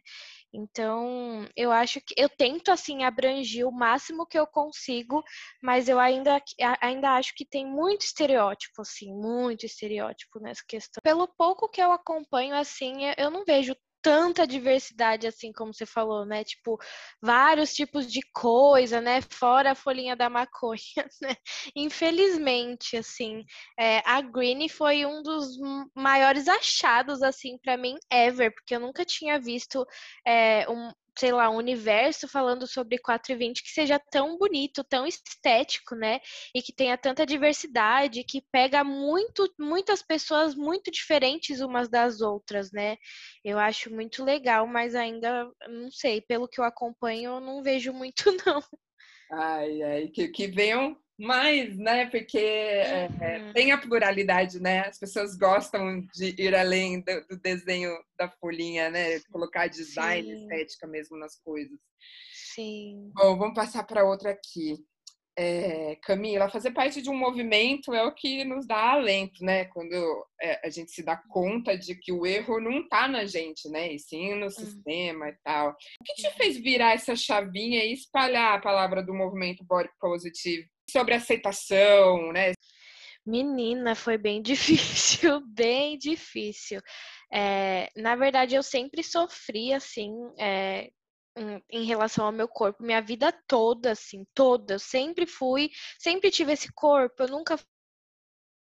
Então, 0.53 1.47
eu 1.55 1.71
acho 1.71 2.01
que 2.01 2.13
eu 2.17 2.27
tento 2.27 2.71
assim 2.71 3.03
abranger 3.03 3.67
o 3.67 3.71
máximo 3.71 4.25
que 4.25 4.37
eu 4.37 4.47
consigo, 4.47 5.23
mas 5.61 5.87
eu 5.87 5.99
ainda, 5.99 6.41
ainda 6.81 7.11
acho 7.11 7.33
que 7.35 7.45
tem 7.45 7.65
muito 7.65 8.01
estereótipo, 8.01 8.81
assim, 8.81 9.13
muito 9.13 9.65
estereótipo 9.65 10.39
nessa 10.39 10.63
questão. 10.67 11.01
Pelo 11.03 11.27
pouco 11.27 11.69
que 11.69 11.81
eu 11.81 11.91
acompanho, 11.91 12.55
assim, 12.55 12.93
eu 13.17 13.29
não 13.29 13.45
vejo 13.45 13.75
tanta 14.01 14.47
diversidade, 14.47 15.27
assim 15.27 15.51
como 15.51 15.73
você 15.73 15.85
falou, 15.85 16.25
né? 16.25 16.43
Tipo, 16.43 16.77
vários 17.21 17.73
tipos 17.73 18.11
de 18.11 18.21
coisa, 18.33 19.01
né? 19.01 19.21
Fora 19.21 19.71
a 19.71 19.75
folhinha 19.75 20.15
da 20.15 20.29
maconha, 20.29 20.77
né? 21.21 21.35
Infelizmente, 21.75 22.97
assim, 22.97 23.43
é, 23.77 24.01
a 24.05 24.21
Green 24.21 24.67
foi 24.69 25.05
um 25.05 25.21
dos 25.21 25.57
maiores 25.95 26.47
achados, 26.47 27.21
assim, 27.21 27.57
para 27.57 27.77
mim, 27.77 27.97
ever, 28.11 28.53
porque 28.53 28.75
eu 28.75 28.79
nunca 28.79 29.05
tinha 29.05 29.39
visto 29.39 29.85
é, 30.25 30.69
um, 30.69 30.91
sei 31.19 31.33
lá, 31.33 31.49
um 31.49 31.57
universo 31.57 32.29
falando 32.29 32.65
sobre 32.65 32.97
420 32.97 33.61
que 33.61 33.69
seja 33.69 33.99
tão 33.99 34.37
bonito, 34.37 34.83
tão 34.85 35.05
estético, 35.05 35.93
né? 35.93 36.21
E 36.55 36.61
que 36.61 36.73
tenha 36.73 36.97
tanta 36.97 37.25
diversidade, 37.25 38.23
que 38.23 38.41
pega 38.51 38.83
muito, 38.85 39.53
muitas 39.59 40.01
pessoas 40.01 40.55
muito 40.55 40.89
diferentes 40.89 41.59
umas 41.59 41.89
das 41.89 42.21
outras, 42.21 42.71
né? 42.71 42.95
Eu 43.43 43.59
acho 43.59 43.93
muito 43.93 44.23
legal, 44.23 44.65
mas 44.65 44.95
ainda, 44.95 45.51
não 45.67 45.91
sei, 45.91 46.21
pelo 46.21 46.47
que 46.47 46.61
eu 46.61 46.63
acompanho, 46.63 47.31
eu 47.35 47.39
não 47.41 47.61
vejo 47.61 47.91
muito, 47.91 48.23
não. 48.47 48.63
Ai, 49.31 49.83
ai, 49.83 50.07
que, 50.07 50.29
que 50.29 50.47
venham 50.47 50.97
mais, 51.19 51.77
né? 51.77 52.05
Porque 52.07 52.37
é, 52.37 53.09
uhum. 53.39 53.53
tem 53.53 53.71
a 53.71 53.77
pluralidade, 53.77 54.59
né? 54.59 54.87
As 54.87 54.97
pessoas 54.97 55.37
gostam 55.37 56.01
de 56.13 56.33
ir 56.41 56.55
além 56.55 57.01
do, 57.01 57.27
do 57.27 57.39
desenho 57.39 57.91
da 58.17 58.29
folhinha, 58.29 58.89
né? 58.89 59.19
Colocar 59.31 59.67
design, 59.67 60.27
Sim. 60.27 60.41
estética 60.41 60.87
mesmo 60.87 61.17
nas 61.17 61.39
coisas. 61.41 61.77
Sim. 62.55 63.11
Bom, 63.13 63.37
vamos 63.37 63.55
passar 63.55 63.83
para 63.83 64.05
outra 64.05 64.31
aqui. 64.31 64.77
É, 65.41 65.95
Camila, 66.03 66.49
fazer 66.49 66.71
parte 66.71 67.01
de 67.01 67.09
um 67.09 67.15
movimento 67.15 67.93
é 67.93 68.03
o 68.03 68.13
que 68.13 68.43
nos 68.43 68.67
dá 68.67 68.91
alento, 68.91 69.41
né? 69.41 69.65
Quando 69.65 69.95
é, 70.41 70.67
a 70.67 70.69
gente 70.69 70.91
se 70.91 71.01
dá 71.01 71.15
conta 71.15 71.77
de 71.77 71.95
que 71.95 72.11
o 72.11 72.25
erro 72.25 72.59
não 72.59 72.81
está 72.81 73.07
na 73.07 73.25
gente, 73.25 73.69
né? 73.69 73.93
E 73.93 73.99
sim 73.99 74.35
no 74.35 74.45
uhum. 74.45 74.49
sistema 74.49 75.29
e 75.29 75.35
tal. 75.41 75.69
O 75.69 76.03
que 76.03 76.15
te 76.15 76.29
fez 76.31 76.57
virar 76.57 76.93
essa 76.93 77.15
chavinha 77.15 77.85
e 77.85 77.93
espalhar 77.93 78.57
a 78.57 78.61
palavra 78.61 79.01
do 79.01 79.13
movimento 79.13 79.63
Body 79.63 79.89
Positive 79.97 80.67
sobre 80.91 81.13
aceitação, 81.13 82.31
né? 82.31 82.53
Menina, 83.25 83.95
foi 83.95 84.17
bem 84.17 84.41
difícil, 84.43 85.41
bem 85.47 85.97
difícil. 85.97 86.81
É, 87.31 87.89
na 87.95 88.15
verdade, 88.15 88.55
eu 88.55 88.63
sempre 88.63 89.03
sofri, 89.03 89.73
assim, 89.73 90.11
é, 90.37 90.89
em 91.71 91.85
relação 91.85 92.25
ao 92.25 92.31
meu 92.31 92.47
corpo, 92.47 92.83
minha 92.83 93.01
vida 93.01 93.31
toda, 93.47 93.91
assim, 93.91 94.25
toda. 94.33 94.75
Eu 94.75 94.79
sempre 94.79 95.25
fui, 95.25 95.69
sempre 95.97 96.31
tive 96.31 96.53
esse 96.53 96.71
corpo, 96.73 97.23
eu 97.23 97.27
nunca 97.29 97.57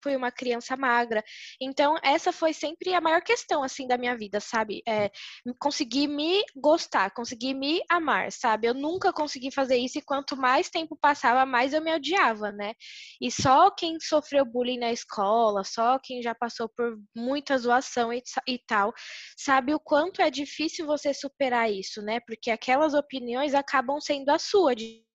fui 0.02 0.16
uma 0.16 0.32
criança 0.32 0.76
magra. 0.76 1.24
Então, 1.62 1.96
essa 2.04 2.32
foi 2.32 2.54
sempre 2.54 2.94
a 2.94 3.02
maior 3.02 3.22
questão, 3.22 3.64
assim, 3.64 3.88
da 3.88 3.98
minha 3.98 4.16
vida, 4.16 4.40
sabe? 4.40 4.82
É, 4.88 5.12
conseguir 5.60 6.08
me 6.08 6.44
gostar, 6.56 7.12
conseguir 7.12 7.54
me 7.54 7.82
amar, 7.90 8.32
sabe? 8.32 8.68
Eu 8.68 8.74
nunca 8.74 9.12
consegui 9.14 9.52
fazer 9.52 9.78
isso 9.78 9.98
e 9.98 10.02
quanto 10.02 10.38
mais 10.38 10.70
tempo 10.70 10.98
passava, 11.00 11.46
mais 11.46 11.74
eu 11.74 11.82
me 11.82 11.94
odiava, 11.94 12.52
né? 12.52 12.74
E 13.22 13.32
só 13.32 13.72
quem 13.72 14.00
sofreu 14.00 14.46
bullying 14.46 14.80
na 14.80 14.92
escola, 14.92 15.64
só 15.64 16.00
quem 16.00 16.22
já 16.22 16.34
passou 16.34 16.70
por 16.70 16.98
muita 17.16 17.58
zoação 17.58 18.14
e, 18.14 18.22
e 18.48 18.60
tal, 18.68 18.94
sabe 19.38 19.74
o 19.74 19.80
quanto 19.80 20.22
é 20.22 20.30
difícil 20.30 20.86
você 20.86 21.14
superar 21.14 21.72
isso, 21.72 22.02
né? 22.02 22.20
Porque 22.26 22.52
aquelas 22.52 22.94
opiniões 22.94 23.54
acabam 23.54 24.00
sendo 24.00 24.30
a 24.30 24.40
sua, 24.40 24.76
de 24.76 25.09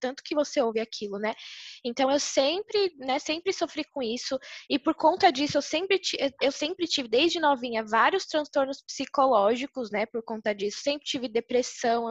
tanto 0.00 0.22
que 0.22 0.34
você 0.34 0.60
ouve 0.62 0.80
aquilo, 0.80 1.18
né? 1.18 1.34
Então 1.84 2.10
eu 2.10 2.20
sempre, 2.20 2.92
né, 2.98 3.18
sempre 3.18 3.52
sofri 3.52 3.84
com 3.84 4.02
isso 4.02 4.38
e 4.68 4.78
por 4.78 4.94
conta 4.94 5.30
disso 5.30 5.58
eu 5.58 5.62
sempre 5.62 6.00
eu 6.40 6.52
sempre 6.52 6.86
tive 6.86 7.08
desde 7.08 7.40
novinha 7.40 7.84
vários 7.84 8.26
transtornos 8.26 8.82
psicológicos, 8.82 9.90
né, 9.90 10.06
por 10.06 10.22
conta 10.22 10.54
disso. 10.54 10.80
Sempre 10.82 11.04
tive 11.06 11.28
depressão, 11.28 12.08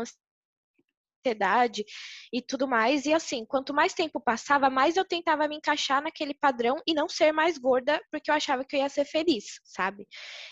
ansiedade 1.28 1.84
e 2.32 2.42
tudo 2.42 2.68
mais. 2.68 3.06
E 3.06 3.14
assim, 3.14 3.46
quanto 3.46 3.74
mais 3.74 3.94
tempo 3.94 4.20
passava, 4.20 4.70
mais 4.70 4.96
eu 4.98 5.06
tentava 5.06 5.48
me 5.48 5.56
encaixar 5.58 6.02
naquele 6.02 6.34
padrão 6.34 6.78
e 6.88 6.94
não 6.94 7.10
ser 7.10 7.32
mais 7.32 7.58
gorda, 7.58 8.02
porque 8.12 8.30
eu 8.32 8.36
achava 8.36 8.64
que 8.64 8.76
eu 8.76 8.80
ia 8.82 8.90
ser 8.90 9.06
feliz, 9.06 9.60
sabe? 9.64 10.08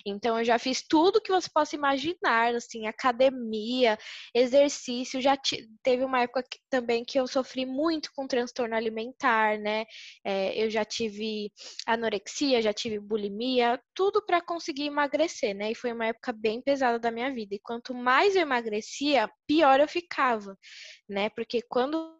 Então 0.05 0.37
eu 0.39 0.45
já 0.45 0.59
fiz 0.59 0.83
tudo 0.87 1.21
que 1.21 1.31
você 1.31 1.49
possa 1.53 1.75
imaginar, 1.75 2.55
assim, 2.55 2.87
academia, 2.87 3.97
exercício. 4.33 5.21
Já 5.21 5.37
teve 5.83 6.03
uma 6.03 6.21
época 6.21 6.43
que, 6.43 6.59
também 6.69 7.03
que 7.05 7.19
eu 7.19 7.27
sofri 7.27 7.65
muito 7.65 8.09
com 8.15 8.27
transtorno 8.27 8.75
alimentar, 8.75 9.57
né? 9.59 9.85
É, 10.23 10.63
eu 10.63 10.69
já 10.69 10.83
tive 10.85 11.51
anorexia, 11.87 12.61
já 12.61 12.73
tive 12.73 12.99
bulimia, 12.99 13.79
tudo 13.93 14.25
para 14.25 14.41
conseguir 14.41 14.85
emagrecer, 14.85 15.55
né? 15.55 15.71
E 15.71 15.75
foi 15.75 15.91
uma 15.93 16.07
época 16.07 16.33
bem 16.33 16.61
pesada 16.61 16.99
da 16.99 17.11
minha 17.11 17.33
vida. 17.33 17.55
E 17.55 17.59
quanto 17.59 17.93
mais 17.93 18.35
eu 18.35 18.41
emagrecia, 18.41 19.29
pior 19.47 19.79
eu 19.79 19.87
ficava 19.87 20.54
né? 21.07 21.29
Porque 21.29 21.61
quando 21.61 22.15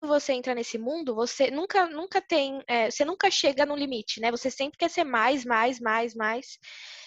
você 0.00 0.32
entra 0.32 0.54
nesse 0.54 0.78
mundo, 0.78 1.14
você 1.14 1.50
nunca, 1.50 1.86
nunca 1.86 2.20
tem, 2.20 2.62
é, 2.66 2.90
você 2.90 3.04
nunca 3.04 3.30
chega 3.30 3.64
no 3.64 3.76
limite, 3.76 4.20
né? 4.20 4.30
Você 4.30 4.50
sempre 4.50 4.78
quer 4.78 4.90
ser 4.90 5.04
mais, 5.04 5.44
mais, 5.44 5.78
mais, 5.80 6.14
mais. 6.14 6.58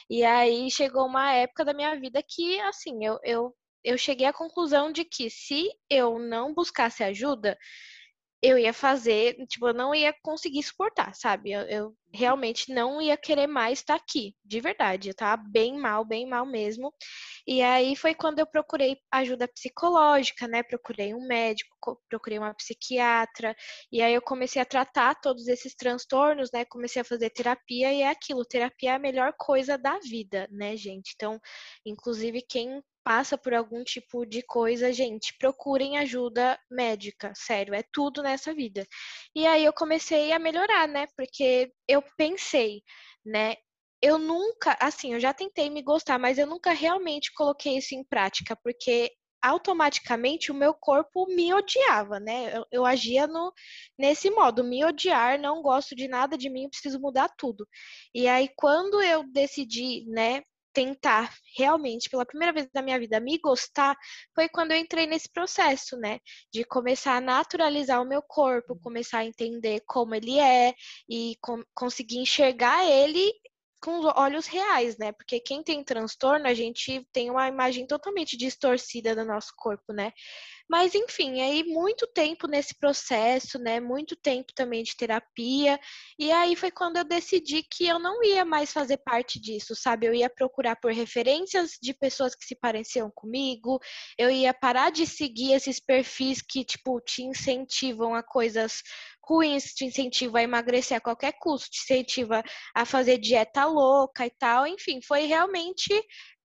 E 0.10 0.24
aí 0.24 0.70
chegou 0.72 1.06
uma 1.06 1.34
época 1.34 1.66
da 1.66 1.74
minha 1.74 2.00
vida 2.00 2.24
que, 2.24 2.60
assim, 2.62 3.06
eu, 3.06 3.20
eu, 3.24 3.56
eu 3.84 3.98
cheguei 3.98 4.28
à 4.28 4.34
conclusão 4.34 4.92
de 4.92 5.04
que 5.04 5.30
se 5.30 5.70
eu 5.90 6.18
não 6.20 6.54
buscasse 6.54 7.04
ajuda, 7.04 7.58
eu 8.42 8.58
ia 8.58 8.74
fazer, 8.74 9.36
tipo, 9.48 9.68
eu 9.68 9.74
não 9.74 9.94
ia 9.96 10.14
conseguir 10.22 10.62
suportar, 10.64 11.16
sabe? 11.16 11.52
Eu, 11.52 11.62
eu 11.62 11.98
realmente 12.14 12.74
não 12.74 13.02
ia 13.02 13.18
querer 13.18 13.48
mais 13.48 13.80
estar 13.80 13.96
aqui, 13.96 14.36
de 14.44 14.60
verdade. 14.60 15.10
Eu 15.10 15.16
tava 15.16 15.42
bem 15.48 15.78
mal, 15.80 16.06
bem 16.06 16.28
mal 16.28 16.46
mesmo. 16.46 16.94
E 17.48 17.62
aí 17.62 17.96
foi 17.96 18.14
quando 18.14 18.40
eu 18.40 18.48
procurei 18.48 18.98
ajuda 19.12 19.48
psicológica, 19.48 20.48
né? 20.48 20.64
Procurei 20.64 21.14
um 21.14 21.26
médico, 21.28 22.02
procurei 22.10 22.38
uma 22.40 22.54
psiquiatra, 22.54 23.56
e 23.92 24.02
aí 24.02 24.14
eu 24.14 24.22
comecei 24.22 24.62
a 24.62 24.66
tratar 24.66 25.16
todos 25.16 25.48
esses 25.48 25.76
transtornos, 25.76 26.52
né? 26.52 26.66
Comecei 26.66 27.02
a 27.02 27.06
fazer 27.06 27.30
terapia 27.30 27.94
e 27.94 28.02
é 28.02 28.10
aquilo, 28.10 28.46
terapia 28.46 28.92
é 28.92 28.96
a 28.96 29.00
melhor 29.00 29.34
coisa 29.38 29.78
da 29.78 30.00
vida, 30.00 30.48
né, 30.52 30.76
gente? 30.78 31.14
Então, 31.16 31.40
inclusive 31.86 32.42
quem 32.42 32.82
passa 33.06 33.38
por 33.38 33.54
algum 33.54 33.84
tipo 33.84 34.26
de 34.26 34.42
coisa, 34.42 34.92
gente, 34.92 35.38
procurem 35.38 35.98
ajuda 36.00 36.60
médica, 36.72 37.32
sério, 37.36 37.76
é 37.76 37.84
tudo 37.94 38.24
nessa 38.24 38.52
vida. 38.54 38.86
E 39.36 39.46
aí 39.46 39.64
eu 39.64 39.72
comecei 39.72 40.32
a 40.32 40.40
melhorar, 40.40 40.88
né? 40.88 41.06
Porque 41.16 41.72
eu 41.88 42.04
pensei, 42.18 42.82
né? 43.24 43.56
Eu 44.02 44.18
nunca, 44.18 44.76
assim, 44.82 45.14
eu 45.14 45.20
já 45.20 45.34
tentei 45.34 45.70
me 45.70 45.84
gostar, 45.84 46.18
mas 46.18 46.40
eu 46.40 46.48
nunca 46.48 46.72
realmente 46.72 47.32
coloquei 47.34 47.78
isso 47.78 47.94
em 47.94 48.04
prática, 48.04 48.56
porque 48.64 49.12
automaticamente 49.42 50.52
o 50.52 50.56
meu 50.56 50.74
corpo 50.74 51.28
me 51.28 51.54
odiava, 51.54 52.20
né? 52.20 52.58
Eu, 52.58 52.66
eu, 52.72 52.86
agia 52.86 53.28
no, 53.28 53.54
nesse 53.98 54.32
modo, 54.32 54.64
me 54.64 54.84
odiar, 54.84 55.40
não 55.40 55.62
gosto 55.62 55.96
de 55.96 56.08
nada 56.08 56.36
de 56.38 56.50
mim, 56.50 56.70
preciso 56.70 57.00
mudar 57.00 57.30
tudo. 57.38 57.68
E 58.14 58.28
aí, 58.28 58.50
quando 58.56 59.02
eu 59.02 59.24
decidi, 59.32 60.06
né, 60.08 60.42
tentar 60.76 61.34
realmente, 61.58 62.10
pela 62.10 62.26
primeira 62.26 62.52
vez 62.52 62.68
na 62.74 62.82
minha 62.82 63.00
vida, 63.00 63.18
me 63.22 63.40
gostar, 63.40 63.98
foi 64.36 64.50
quando 64.50 64.72
eu 64.72 64.78
entrei 64.78 65.08
nesse 65.08 65.32
processo, 65.32 65.96
né? 65.96 66.20
De 66.52 66.66
começar 66.66 67.16
a 67.16 67.22
naturalizar 67.22 68.02
o 68.02 68.08
meu 68.08 68.22
corpo, 68.22 68.78
começar 68.84 69.20
a 69.20 69.26
entender 69.26 69.82
como 69.88 70.14
ele 70.14 70.38
é 70.38 70.76
e 71.10 71.38
com, 71.42 71.64
conseguir 71.74 72.18
enxergar 72.18 72.86
ele 72.86 73.32
com 73.86 74.00
os 74.00 74.06
olhos 74.16 74.48
reais, 74.48 74.98
né? 74.98 75.12
Porque 75.12 75.40
quem 75.40 75.62
tem 75.62 75.84
transtorno, 75.84 76.48
a 76.48 76.56
gente 76.56 77.08
tem 77.14 77.30
uma 77.30 77.48
imagem 77.48 77.86
totalmente 77.86 78.36
distorcida 78.36 79.16
do 79.16 79.24
nosso 79.24 79.54
corpo, 79.56 79.94
né? 79.94 80.12
Mas 80.68 80.96
enfim, 80.96 81.42
aí 81.42 81.64
muito 81.64 82.08
tempo 82.08 82.48
nesse 82.48 82.74
processo, 82.74 83.60
né? 83.60 83.80
Muito 83.80 84.16
tempo 84.16 84.52
também 84.56 84.82
de 84.82 84.98
terapia. 84.98 85.80
E 86.18 86.32
aí 86.32 86.56
foi 86.56 86.72
quando 86.72 86.98
eu 86.98 87.04
decidi 87.04 87.62
que 87.62 87.86
eu 87.86 88.00
não 88.00 88.24
ia 88.24 88.44
mais 88.44 88.74
fazer 88.74 88.98
parte 88.98 89.40
disso, 89.40 89.76
sabe? 89.76 90.08
Eu 90.08 90.14
ia 90.16 90.30
procurar 90.32 90.76
por 90.78 90.92
referências 90.92 91.78
de 91.80 91.94
pessoas 91.94 92.34
que 92.34 92.44
se 92.44 92.56
pareciam 92.56 93.12
comigo. 93.14 93.80
Eu 94.18 94.32
ia 94.32 94.52
parar 94.52 94.92
de 94.92 95.06
seguir 95.06 95.54
esses 95.54 95.80
perfis 95.80 96.42
que 96.42 96.66
tipo 96.66 97.00
te 97.00 97.22
incentivam 97.22 98.16
a 98.16 98.24
coisas 98.24 98.82
ruins, 99.28 99.74
te 99.74 99.86
incentiva 99.86 100.40
a 100.40 100.44
emagrecer 100.44 100.98
a 100.98 101.02
qualquer 101.02 101.34
custo, 101.40 101.70
te 101.70 101.82
incentiva 101.84 102.44
a 102.74 102.86
fazer 102.86 103.18
dieta 103.18 103.66
louca 103.66 104.26
e 104.26 104.30
tal. 104.30 104.68
Enfim, 104.68 105.02
foi 105.02 105.26
realmente 105.26 105.94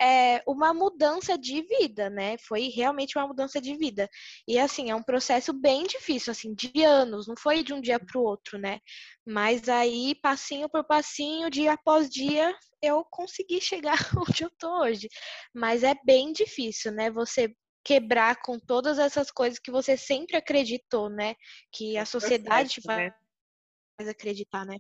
é, 0.01 0.43
uma 0.47 0.73
mudança 0.73 1.37
de 1.37 1.63
vida, 1.63 2.09
né? 2.09 2.37
Foi 2.39 2.69
realmente 2.69 3.19
uma 3.19 3.27
mudança 3.29 3.61
de 3.61 3.77
vida. 3.77 4.09
E 4.49 4.59
assim, 4.59 4.91
é 4.91 4.95
um 4.95 5.03
processo 5.03 5.53
bem 5.53 5.85
difícil, 5.85 6.31
assim, 6.31 6.55
de 6.55 6.83
anos, 6.83 7.27
não 7.27 7.35
foi 7.37 7.63
de 7.63 7.73
um 7.75 7.81
dia 7.81 8.01
para 8.01 8.19
o 8.19 8.25
outro, 8.25 8.59
né? 8.59 8.81
Mas 9.27 9.69
aí, 9.69 10.15
passinho 10.23 10.69
por 10.69 10.85
passinho, 10.85 11.51
dia 11.51 11.75
após 11.75 12.09
dia, 12.09 12.55
eu 12.83 13.05
consegui 13.11 13.61
chegar 13.61 13.99
onde 14.17 14.45
eu 14.45 14.51
tô 14.59 14.83
hoje. 14.83 15.09
Mas 15.55 15.83
é 15.83 15.95
bem 16.05 16.33
difícil, 16.33 16.93
né? 16.93 17.11
Você 17.11 17.55
quebrar 17.85 18.43
com 18.43 18.59
todas 18.59 18.99
essas 18.99 19.31
coisas 19.31 19.59
que 19.59 19.71
você 19.71 19.97
sempre 19.97 20.37
acreditou, 20.37 21.09
né? 21.09 21.35
Que 21.73 21.97
a 21.97 22.05
sociedade 22.05 22.81
vai 22.85 23.07
né? 23.07 24.11
acreditar, 24.11 24.65
né? 24.65 24.79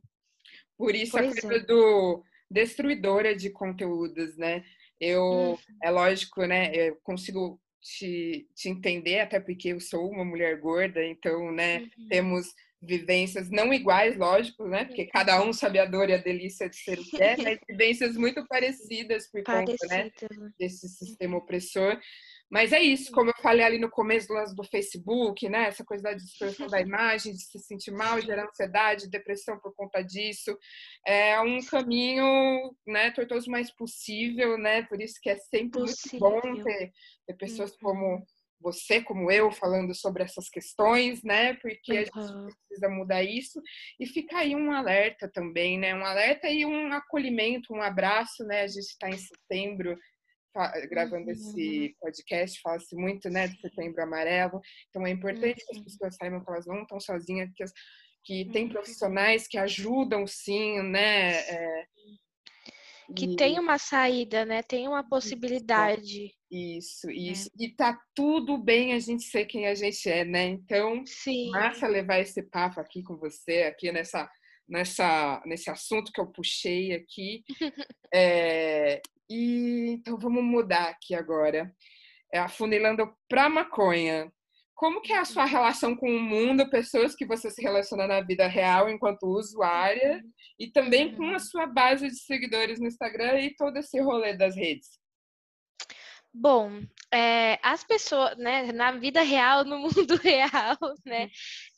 Por 0.76 0.94
isso 0.94 1.12
pois 1.12 1.36
a 1.36 1.40
coisa 1.40 1.56
é. 1.56 1.66
do 1.66 2.24
destruidora 2.50 3.34
de 3.34 3.50
conteúdos, 3.50 4.36
né? 4.36 4.64
Eu, 5.00 5.22
uhum. 5.22 5.58
é 5.82 5.90
lógico, 5.90 6.44
né? 6.44 6.74
Eu 6.74 6.96
consigo 7.02 7.60
te, 7.80 8.46
te 8.54 8.68
entender, 8.68 9.20
até 9.20 9.40
porque 9.40 9.68
eu 9.68 9.80
sou 9.80 10.10
uma 10.10 10.24
mulher 10.24 10.58
gorda, 10.60 11.04
então, 11.04 11.50
né, 11.50 11.78
uhum. 11.98 12.08
temos 12.08 12.46
vivências 12.82 13.50
não 13.50 13.72
iguais, 13.72 14.16
lógico, 14.16 14.66
né? 14.66 14.86
Porque 14.86 15.06
cada 15.06 15.42
um 15.42 15.52
sabe 15.52 15.78
a 15.78 15.84
dor 15.84 16.08
e 16.08 16.14
a 16.14 16.18
delícia 16.18 16.68
de 16.68 16.76
ser 16.76 16.98
o 16.98 17.04
que 17.04 17.22
é, 17.22 17.36
mas 17.36 17.58
vivências 17.68 18.16
muito 18.16 18.46
parecidas 18.46 19.30
por 19.30 19.42
conta, 19.42 19.74
né, 19.88 20.10
desse 20.58 20.88
sistema 20.88 21.36
opressor. 21.36 21.98
Mas 22.50 22.72
é 22.72 22.80
isso, 22.80 23.12
como 23.12 23.30
eu 23.30 23.42
falei 23.42 23.64
ali 23.64 23.78
no 23.78 23.88
começo 23.88 24.26
do 24.26 24.34
lance 24.34 24.54
do 24.56 24.64
Facebook, 24.64 25.48
né? 25.48 25.68
Essa 25.68 25.84
coisa 25.84 26.02
da 26.02 26.14
distorção 26.14 26.66
da 26.66 26.80
imagem, 26.82 27.32
de 27.32 27.44
se 27.44 27.58
sentir 27.60 27.92
mal, 27.92 28.20
gerar 28.20 28.48
ansiedade, 28.48 29.08
depressão 29.08 29.58
por 29.60 29.72
conta 29.74 30.02
disso. 30.02 30.58
É 31.06 31.40
um 31.40 31.64
caminho, 31.64 32.74
né, 32.84 33.12
tortoso 33.12 33.48
mais 33.48 33.70
possível, 33.70 34.58
né? 34.58 34.82
Por 34.82 35.00
isso 35.00 35.14
que 35.22 35.30
é 35.30 35.36
sempre 35.36 35.80
possível. 35.80 36.28
muito 36.28 36.42
bom 36.42 36.62
ter, 36.64 36.90
ter 37.26 37.34
pessoas 37.34 37.70
uhum. 37.72 37.78
como 37.80 38.26
você, 38.60 39.02
como 39.02 39.30
eu, 39.30 39.50
falando 39.50 39.94
sobre 39.94 40.22
essas 40.22 40.48
questões, 40.48 41.22
né? 41.22 41.54
Porque 41.54 41.92
a 41.92 42.04
gente 42.04 42.10
precisa 42.12 42.88
mudar 42.90 43.22
isso. 43.22 43.60
E 43.98 44.06
fica 44.06 44.38
aí 44.38 44.54
um 44.54 44.70
alerta 44.70 45.30
também, 45.32 45.78
né? 45.78 45.94
Um 45.94 46.04
alerta 46.04 46.48
e 46.48 46.66
um 46.66 46.92
acolhimento, 46.92 47.72
um 47.72 47.80
abraço, 47.80 48.44
né? 48.44 48.62
A 48.62 48.66
gente 48.66 48.80
está 48.80 49.08
em 49.08 49.16
setembro, 49.16 49.96
gravando 50.88 51.26
uhum. 51.26 51.30
esse 51.30 51.94
podcast, 52.00 52.60
fala-se 52.60 52.96
muito 52.96 53.28
né, 53.28 53.48
de 53.48 53.60
setembro 53.60 54.02
amarelo, 54.02 54.60
então 54.88 55.06
é 55.06 55.10
importante 55.10 55.62
uhum. 55.62 55.66
que 55.66 55.78
as 55.78 55.84
pessoas 55.84 56.16
saibam 56.16 56.44
que 56.44 56.50
elas 56.50 56.66
não 56.66 56.82
estão 56.82 57.00
sozinhas, 57.00 57.50
que, 57.54 57.62
as, 57.62 57.72
que 58.24 58.44
tem 58.52 58.64
uhum. 58.64 58.72
profissionais 58.72 59.46
que 59.46 59.58
ajudam 59.58 60.26
sim, 60.26 60.82
né? 60.82 61.40
É, 61.40 61.84
que 63.14 63.26
e... 63.26 63.36
tem 63.36 63.58
uma 63.58 63.78
saída, 63.78 64.44
né? 64.44 64.62
Tem 64.62 64.86
uma 64.86 65.02
possibilidade. 65.02 66.32
Isso, 66.50 67.10
isso. 67.10 67.48
É. 67.60 67.64
E 67.64 67.74
tá 67.74 67.98
tudo 68.14 68.58
bem 68.58 68.92
a 68.92 68.98
gente 68.98 69.24
ser 69.24 69.46
quem 69.46 69.66
a 69.66 69.74
gente 69.74 70.08
é, 70.08 70.24
né? 70.24 70.44
Então, 70.44 71.04
Sim. 71.06 71.50
massa 71.50 71.86
levar 71.86 72.20
esse 72.20 72.42
papo 72.42 72.80
aqui 72.80 73.02
com 73.02 73.16
você, 73.16 73.62
aqui 73.62 73.90
nessa, 73.92 74.28
nessa, 74.70 75.42
nesse 75.44 75.68
assunto 75.68 76.12
que 76.12 76.20
eu 76.20 76.26
puxei 76.26 76.92
aqui. 76.94 77.42
é, 78.14 79.02
e 79.28 79.90
então 79.90 80.16
vamos 80.16 80.44
mudar 80.44 80.88
aqui 80.88 81.14
agora. 81.14 81.74
É, 82.32 82.38
afunilando 82.38 83.12
para 83.28 83.48
maconha. 83.48 84.32
Como 84.74 85.02
que 85.02 85.12
é 85.12 85.18
a 85.18 85.26
sua 85.26 85.44
relação 85.44 85.94
com 85.94 86.08
o 86.08 86.20
mundo, 86.22 86.70
pessoas 86.70 87.14
que 87.14 87.26
você 87.26 87.50
se 87.50 87.60
relaciona 87.60 88.06
na 88.06 88.22
vida 88.22 88.46
real 88.46 88.88
enquanto 88.88 89.26
usuária 89.26 90.22
e 90.58 90.70
também 90.70 91.14
com 91.14 91.34
a 91.34 91.38
sua 91.38 91.66
base 91.66 92.08
de 92.08 92.18
seguidores 92.18 92.80
no 92.80 92.86
Instagram 92.86 93.40
e 93.40 93.54
todo 93.54 93.76
esse 93.76 94.00
rolê 94.00 94.34
das 94.34 94.56
redes? 94.56 94.88
Bom, 96.32 96.82
é, 97.12 97.58
as 97.62 97.82
pessoas, 97.82 98.36
né, 98.36 98.70
na 98.72 98.92
vida 98.92 99.20
real, 99.22 99.64
no 99.64 99.78
mundo 100.06 100.16
real, 100.16 100.76
né, 101.04 101.28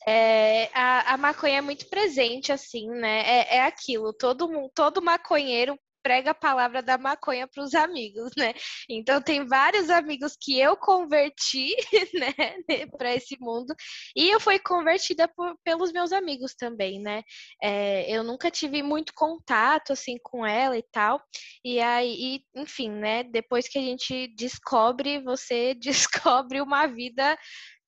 é, 0.07 0.69
a, 0.73 1.13
a, 1.13 1.17
maconha 1.17 1.57
é 1.57 1.61
muito 1.61 1.87
presente, 1.89 2.51
assim, 2.51 2.87
né, 2.89 3.21
é, 3.21 3.57
é 3.57 3.61
aquilo, 3.65 4.13
todo, 4.13 4.47
todo 4.75 5.01
maconheiro 5.01 5.77
prega 6.03 6.31
a 6.31 6.35
palavra 6.35 6.83
da 6.83 6.97
maconha 6.97 7.47
para 7.47 7.63
os 7.63 7.73
amigos, 7.73 8.31
né? 8.37 8.53
Então 8.89 9.21
tem 9.21 9.45
vários 9.45 9.89
amigos 9.89 10.35
que 10.39 10.59
eu 10.59 10.75
converti, 10.75 11.73
né, 12.13 12.85
para 12.97 13.15
esse 13.15 13.37
mundo 13.39 13.73
e 14.15 14.29
eu 14.29 14.39
fui 14.39 14.59
convertida 14.59 15.27
por, 15.27 15.57
pelos 15.63 15.91
meus 15.93 16.11
amigos 16.11 16.53
também, 16.53 16.99
né? 16.99 17.23
É, 17.61 18.11
eu 18.11 18.23
nunca 18.23 18.51
tive 18.51 18.83
muito 18.83 19.13
contato 19.15 19.93
assim 19.93 20.17
com 20.21 20.45
ela 20.45 20.77
e 20.77 20.83
tal. 20.91 21.21
E 21.63 21.79
aí, 21.79 22.41
enfim, 22.55 22.89
né? 22.89 23.23
Depois 23.23 23.67
que 23.67 23.79
a 23.79 23.81
gente 23.81 24.27
descobre, 24.35 25.21
você 25.21 25.73
descobre 25.79 26.61
uma 26.61 26.85
vida 26.85 27.37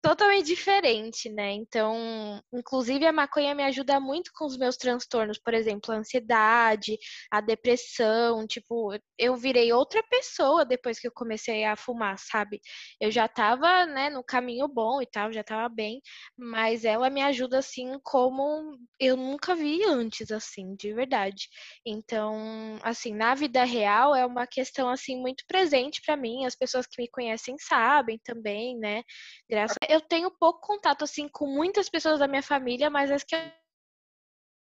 totalmente 0.06 0.46
diferente, 0.46 1.32
né? 1.32 1.52
Então, 1.54 2.40
inclusive 2.54 3.08
a 3.08 3.12
maconha 3.12 3.56
me 3.56 3.64
ajuda 3.64 4.00
muito 4.00 4.30
com 4.36 4.46
os 4.46 4.56
meus 4.56 4.78
transtornos, 4.78 5.40
por 5.40 5.52
exemplo, 5.56 5.92
a 5.92 5.98
ansiedade, 5.98 6.96
a 7.32 7.42
depressão, 7.42 8.46
tipo, 8.46 8.92
eu 9.18 9.36
virei 9.36 9.74
outra 9.74 10.04
pessoa 10.04 10.64
depois 10.64 11.00
que 11.00 11.08
eu 11.08 11.12
comecei 11.12 11.66
a 11.66 11.76
fumar, 11.76 12.20
sabe? 12.20 12.62
Eu 13.02 13.10
já 13.10 13.28
tava, 13.28 13.88
né, 13.88 14.12
no 14.12 14.24
caminho 14.24 14.68
bom 14.68 15.02
e 15.02 15.08
tal, 15.08 15.34
já 15.34 15.44
tava 15.44 15.68
bem, 15.74 16.00
mas 16.38 16.86
ela 16.86 17.10
me 17.10 17.24
ajuda 17.24 17.58
assim 17.58 17.98
como 18.04 18.78
eu 19.00 19.18
nunca 19.18 19.56
vi 19.56 19.84
antes, 19.86 20.30
assim, 20.30 20.76
de 20.76 20.94
verdade. 20.94 21.48
Então, 21.84 22.78
assim, 22.84 23.12
na 23.12 23.34
vida 23.34 23.64
real 23.64 24.16
é 24.16 24.24
uma 24.24 24.46
questão 24.46 24.88
assim 24.88 25.20
muito 25.20 25.44
presente 25.48 26.00
para 26.06 26.16
mim, 26.16 26.46
as 26.46 26.56
pessoas 26.56 26.86
que 26.86 27.02
me 27.02 27.10
conhecem 27.10 27.56
sabem 27.58 28.20
também, 28.24 28.78
né? 28.78 29.02
Graças 29.50 29.76
eu 29.96 30.02
tenho 30.02 30.32
pouco 30.32 30.62
contato, 30.62 31.04
assim, 31.04 31.28
com 31.28 31.48
muitas 31.48 31.90
pessoas 31.90 32.20
da 32.20 32.28
minha 32.28 32.44
família, 32.44 32.90
mas 32.90 33.12
as 33.12 33.24
que 33.24 33.36
eu 33.36 33.40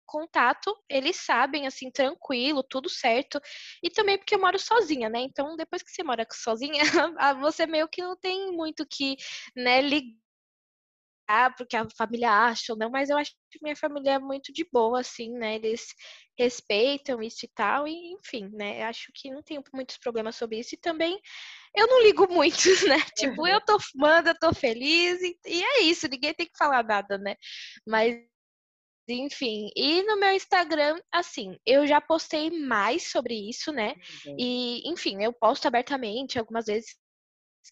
contato, 0.06 0.76
eles 0.90 1.16
sabem, 1.16 1.66
assim, 1.66 1.90
tranquilo, 1.90 2.62
tudo 2.62 2.88
certo. 2.90 3.40
E 3.82 3.88
também 3.90 4.18
porque 4.18 4.34
eu 4.34 4.40
moro 4.40 4.58
sozinha, 4.58 5.08
né? 5.08 5.20
Então, 5.20 5.56
depois 5.56 5.82
que 5.82 5.90
você 5.90 6.02
mora 6.02 6.26
sozinha, 6.32 6.82
você 7.40 7.66
meio 7.66 7.88
que 7.88 8.02
não 8.02 8.14
tem 8.16 8.52
muito 8.52 8.86
que, 8.86 9.16
né, 9.56 9.80
ligar 9.80 10.22
porque 11.56 11.76
a 11.76 11.88
família 11.96 12.30
acha 12.30 12.72
ou 12.72 12.78
não, 12.78 12.90
mas 12.90 13.08
eu 13.08 13.16
acho 13.16 13.32
que 13.50 13.58
minha 13.62 13.76
família 13.76 14.12
é 14.12 14.18
muito 14.18 14.52
de 14.52 14.66
boa, 14.70 15.00
assim, 15.00 15.30
né? 15.30 15.54
Eles 15.54 15.86
respeitam 16.38 17.22
isso 17.22 17.44
e 17.46 17.48
tal, 17.48 17.88
e 17.88 18.12
enfim, 18.12 18.50
né? 18.52 18.82
Acho 18.84 19.10
que 19.14 19.30
não 19.30 19.42
tenho 19.42 19.62
muitos 19.72 19.96
problemas 19.96 20.36
sobre 20.36 20.58
isso. 20.58 20.74
E 20.74 20.78
também 20.78 21.18
eu 21.74 21.86
não 21.86 22.02
ligo 22.02 22.26
muito, 22.32 22.58
né? 22.88 23.00
Tipo, 23.16 23.46
eu 23.46 23.60
tô 23.60 23.78
fumando, 23.80 24.28
eu 24.28 24.38
tô 24.38 24.52
feliz, 24.52 25.20
e, 25.22 25.38
e 25.46 25.62
é 25.62 25.80
isso, 25.82 26.08
ninguém 26.08 26.34
tem 26.34 26.46
que 26.46 26.56
falar 26.58 26.82
nada, 26.84 27.18
né? 27.18 27.36
Mas 27.86 28.16
enfim, 29.08 29.68
e 29.74 30.02
no 30.04 30.16
meu 30.18 30.32
Instagram, 30.32 31.00
assim, 31.10 31.58
eu 31.66 31.86
já 31.86 32.00
postei 32.00 32.50
mais 32.50 33.10
sobre 33.10 33.34
isso, 33.34 33.72
né? 33.72 33.94
Uhum. 34.24 34.36
E, 34.38 34.88
enfim, 34.88 35.22
eu 35.22 35.32
posto 35.32 35.66
abertamente 35.66 36.38
algumas 36.38 36.66
vezes 36.66 36.96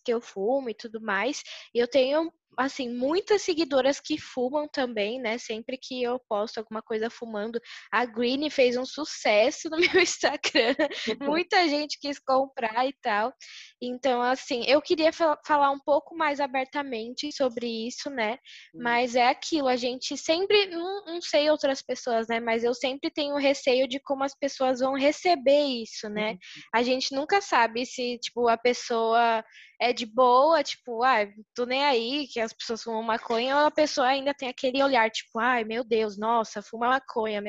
que 0.04 0.12
eu 0.12 0.20
fumo 0.20 0.68
e 0.68 0.74
tudo 0.74 1.00
mais. 1.00 1.42
E 1.74 1.78
eu 1.78 1.88
tenho 1.88 2.32
assim, 2.56 2.88
muitas 2.90 3.42
seguidoras 3.42 4.00
que 4.00 4.18
fumam 4.18 4.68
também, 4.68 5.20
né? 5.20 5.38
Sempre 5.38 5.78
que 5.78 6.02
eu 6.02 6.20
posto 6.28 6.58
alguma 6.58 6.82
coisa 6.82 7.08
fumando. 7.10 7.60
A 7.90 8.04
Green 8.04 8.48
fez 8.50 8.76
um 8.76 8.84
sucesso 8.84 9.68
no 9.70 9.76
meu 9.98 10.02
Instagram. 10.02 10.74
Muita 11.20 11.68
gente 11.68 11.98
quis 12.00 12.18
comprar 12.18 12.86
e 12.86 12.92
tal. 13.02 13.32
Então, 13.80 14.20
assim, 14.22 14.64
eu 14.66 14.80
queria 14.82 15.10
falar 15.12 15.70
um 15.70 15.80
pouco 15.80 16.16
mais 16.16 16.40
abertamente 16.40 17.32
sobre 17.32 17.66
isso, 17.66 18.10
né? 18.10 18.38
Hum. 18.74 18.80
Mas 18.82 19.14
é 19.14 19.26
aquilo, 19.26 19.68
a 19.68 19.76
gente 19.76 20.16
sempre, 20.16 20.66
não, 20.66 21.04
não 21.04 21.22
sei 21.22 21.50
outras 21.50 21.82
pessoas, 21.82 22.28
né? 22.28 22.40
Mas 22.40 22.64
eu 22.64 22.74
sempre 22.74 23.10
tenho 23.10 23.36
receio 23.36 23.88
de 23.88 24.00
como 24.00 24.24
as 24.24 24.34
pessoas 24.34 24.80
vão 24.80 24.94
receber 24.94 25.64
isso, 25.64 26.08
né? 26.08 26.32
Uhum. 26.32 26.38
A 26.74 26.82
gente 26.82 27.14
nunca 27.14 27.40
sabe 27.40 27.86
se, 27.86 28.18
tipo, 28.18 28.48
a 28.48 28.56
pessoa 28.56 29.44
é 29.80 29.92
de 29.92 30.04
boa, 30.04 30.62
tipo, 30.62 31.02
ah, 31.02 31.26
tô 31.54 31.64
nem 31.64 31.82
aí, 31.82 32.26
que 32.28 32.39
as 32.40 32.52
pessoas 32.52 32.82
fumam 32.82 33.02
maconha, 33.02 33.56
ou 33.56 33.66
a 33.66 33.70
pessoa 33.70 34.06
ainda 34.06 34.34
tem 34.34 34.48
aquele 34.48 34.82
olhar, 34.82 35.10
tipo, 35.10 35.38
ai, 35.38 35.64
meu 35.64 35.84
Deus, 35.84 36.18
nossa, 36.18 36.62
fuma 36.62 36.88
maconha. 36.88 37.42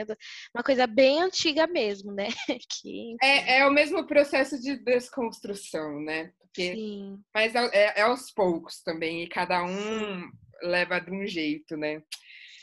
Uma 0.54 0.64
coisa 0.64 0.88
bem 0.88 1.22
antiga 1.22 1.68
mesmo, 1.68 2.12
né? 2.12 2.28
que, 2.70 3.16
é, 3.22 3.60
é 3.60 3.68
o 3.68 3.72
mesmo 3.72 4.06
processo 4.06 4.60
de 4.60 4.76
desconstrução, 4.78 6.00
né? 6.02 6.32
Porque, 6.40 6.76
Sim. 6.76 7.20
Mas 7.34 7.56
é, 7.56 7.66
é, 7.74 8.00
é 8.00 8.02
aos 8.02 8.32
poucos 8.32 8.82
também, 8.82 9.24
e 9.24 9.28
cada 9.30 9.64
um 9.64 9.70
Sim. 9.70 10.32
leva 10.64 11.00
de 11.00 11.12
um 11.12 11.26
jeito, 11.26 11.78
né? 11.78 12.02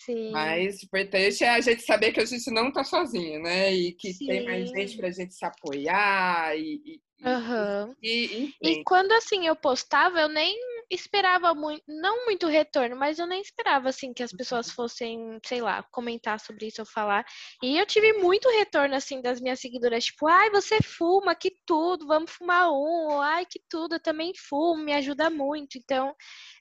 Sim. 0.04 0.30
Mas 0.32 0.80
o 0.80 0.86
importante 0.86 1.44
é 1.44 1.50
a 1.50 1.60
gente 1.60 1.82
saber 1.82 2.12
que 2.12 2.20
a 2.20 2.24
gente 2.24 2.50
não 2.50 2.72
tá 2.72 2.82
sozinha, 2.82 3.38
né? 3.38 3.72
E 3.74 3.92
que 3.92 4.12
Sim. 4.12 4.26
tem 4.26 4.44
mais 4.44 4.70
gente 4.70 4.96
pra 4.96 5.10
gente 5.10 5.34
se 5.34 5.44
apoiar 5.44 6.56
e, 6.56 6.80
e 6.84 7.00
Uhum. 7.20 7.96
E, 8.00 8.54
e, 8.62 8.84
quando 8.84 9.10
assim 9.12 9.46
eu 9.46 9.56
postava, 9.56 10.20
eu 10.20 10.28
nem 10.28 10.56
esperava 10.90 11.54
muito, 11.54 11.82
não 11.86 12.24
muito 12.24 12.46
retorno, 12.46 12.96
mas 12.96 13.18
eu 13.18 13.26
nem 13.26 13.40
esperava 13.40 13.88
assim 13.88 14.12
que 14.12 14.22
as 14.22 14.32
pessoas 14.32 14.68
uhum. 14.68 14.74
fossem, 14.74 15.38
sei 15.44 15.60
lá, 15.60 15.82
comentar 15.90 16.40
sobre 16.40 16.66
isso 16.66 16.80
ou 16.80 16.86
falar. 16.86 17.24
E 17.62 17.78
eu 17.78 17.86
tive 17.86 18.14
muito 18.14 18.48
retorno 18.48 18.94
assim 18.94 19.20
das 19.20 19.40
minhas 19.40 19.60
seguidoras, 19.60 20.04
tipo, 20.04 20.26
ai, 20.26 20.50
você 20.50 20.78
fuma, 20.82 21.34
que 21.34 21.52
tudo, 21.66 22.06
vamos 22.06 22.30
fumar 22.30 22.70
um, 22.70 23.20
ai, 23.20 23.44
que 23.46 23.60
tudo, 23.68 23.96
eu 23.96 24.00
também 24.00 24.32
fumo, 24.34 24.82
me 24.82 24.92
ajuda 24.94 25.30
muito. 25.30 25.76
Então, 25.78 26.14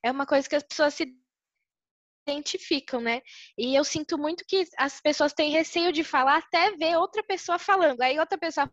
é 0.03 0.11
uma 0.11 0.25
coisa 0.25 0.47
que 0.47 0.55
as 0.55 0.63
pessoas 0.63 0.93
se 0.93 1.05
identificam, 2.27 2.99
né? 2.99 3.21
E 3.57 3.75
eu 3.75 3.83
sinto 3.83 4.17
muito 4.17 4.43
que 4.47 4.65
as 4.77 4.99
pessoas 4.99 5.33
têm 5.33 5.51
receio 5.51 5.91
de 5.93 6.03
falar 6.03 6.37
até 6.37 6.71
ver 6.75 6.97
outra 6.97 7.23
pessoa 7.23 7.57
falando. 7.57 8.01
Aí 8.01 8.19
outra 8.19 8.37
pessoa 8.37 8.69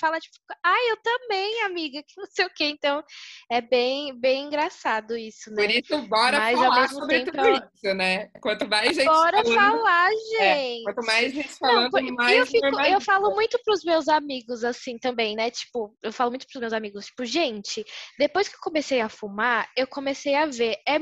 fala, 0.00 0.18
tipo, 0.18 0.36
ah, 0.64 0.88
eu 0.88 0.96
também, 1.02 1.62
amiga, 1.62 2.02
que 2.02 2.20
não 2.20 2.26
sei 2.26 2.46
o 2.46 2.50
quê. 2.50 2.64
Então, 2.66 3.02
é 3.50 3.60
bem, 3.60 4.18
bem 4.18 4.46
engraçado 4.46 5.16
isso, 5.16 5.50
né? 5.50 5.62
Por 5.62 5.70
isso, 5.70 6.08
bora 6.08 6.38
Mas, 6.38 6.58
falar 6.58 6.88
sobre 6.88 7.24
tempo, 7.24 7.36
tudo 7.36 7.70
isso, 7.74 7.94
né? 7.94 8.28
Quanto 8.40 8.68
mais 8.68 8.96
gente 8.96 9.06
Bora 9.06 9.42
falando, 9.44 9.54
falar, 9.54 10.10
gente! 10.10 10.80
É, 10.80 10.82
quanto 10.84 11.06
mais 11.06 11.32
gente 11.32 11.48
falando, 11.48 11.92
não, 11.92 12.14
mais... 12.14 12.38
Eu, 12.38 12.46
fico, 12.46 12.80
eu 12.80 13.00
falo 13.00 13.34
muito 13.34 13.58
pros 13.64 13.84
meus 13.84 14.08
amigos, 14.08 14.64
assim, 14.64 14.98
também, 14.98 15.36
né? 15.36 15.50
Tipo, 15.50 15.96
eu 16.02 16.12
falo 16.12 16.30
muito 16.30 16.46
pros 16.46 16.60
meus 16.60 16.72
amigos, 16.72 17.06
tipo, 17.06 17.24
gente, 17.24 17.84
depois 18.18 18.48
que 18.48 18.56
eu 18.56 18.60
comecei 18.60 19.00
a 19.00 19.08
fumar, 19.08 19.68
eu 19.76 19.86
comecei 19.86 20.34
a 20.34 20.46
ver, 20.46 20.76
é 20.86 20.98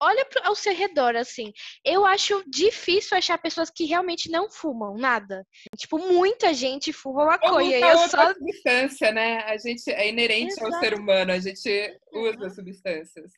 olha 0.00 0.26
ao 0.42 0.54
seu 0.54 0.74
redor, 0.74 1.16
assim. 1.16 1.52
Eu 1.84 2.04
acho 2.04 2.42
difícil 2.46 3.16
achar 3.16 3.38
pessoas 3.38 3.70
que 3.70 3.84
realmente 3.84 4.30
não 4.30 4.50
fumam 4.50 4.96
nada. 4.96 5.46
Tipo, 5.76 5.98
muita 5.98 6.52
gente 6.54 6.92
fuma 6.92 7.24
maconha. 7.26 7.78
Ou 7.78 7.92
eu 7.92 8.08
só 8.08 8.32
substância, 8.32 9.12
né? 9.12 9.38
A 9.44 9.56
gente 9.56 9.90
é 9.90 10.08
inerente 10.08 10.52
Exato. 10.52 10.74
ao 10.74 10.80
ser 10.80 10.94
humano, 10.94 11.32
a 11.32 11.38
gente 11.38 11.98
usa 12.12 12.50
substâncias. 12.50 13.30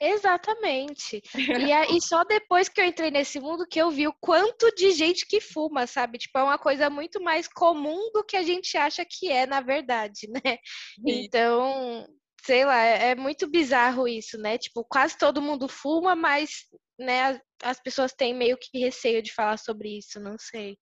Exatamente. 0.00 1.22
E, 1.36 1.36
a, 1.72 1.84
e 1.90 2.00
só 2.00 2.24
depois 2.24 2.68
que 2.70 2.80
eu 2.80 2.86
entrei 2.86 3.10
nesse 3.10 3.38
mundo 3.38 3.66
que 3.68 3.78
eu 3.78 3.90
vi 3.90 4.08
o 4.08 4.14
quanto 4.18 4.74
de 4.74 4.92
gente 4.92 5.26
que 5.26 5.40
fuma, 5.40 5.86
sabe? 5.86 6.16
Tipo, 6.16 6.38
é 6.38 6.42
uma 6.42 6.58
coisa 6.58 6.88
muito 6.88 7.22
mais 7.22 7.46
comum 7.46 8.10
do 8.12 8.24
que 8.24 8.36
a 8.36 8.42
gente 8.42 8.78
acha 8.78 9.04
que 9.04 9.30
é, 9.30 9.46
na 9.46 9.60
verdade, 9.60 10.26
né? 10.44 10.58
Então, 11.06 12.06
sei 12.44 12.64
lá, 12.64 12.84
é, 12.84 13.10
é 13.10 13.14
muito 13.14 13.50
bizarro 13.50 14.06
isso, 14.06 14.38
né? 14.38 14.58
Tipo, 14.58 14.84
quase 14.84 15.16
todo 15.16 15.42
mundo 15.42 15.68
fuma, 15.68 16.14
mas 16.14 16.50
né, 16.98 17.40
as 17.62 17.80
pessoas 17.80 18.12
têm 18.12 18.34
meio 18.34 18.58
que 18.58 18.78
receio 18.78 19.22
de 19.22 19.32
falar 19.32 19.56
sobre 19.56 19.98
isso, 19.98 20.20
não 20.20 20.36
sei. 20.38 20.76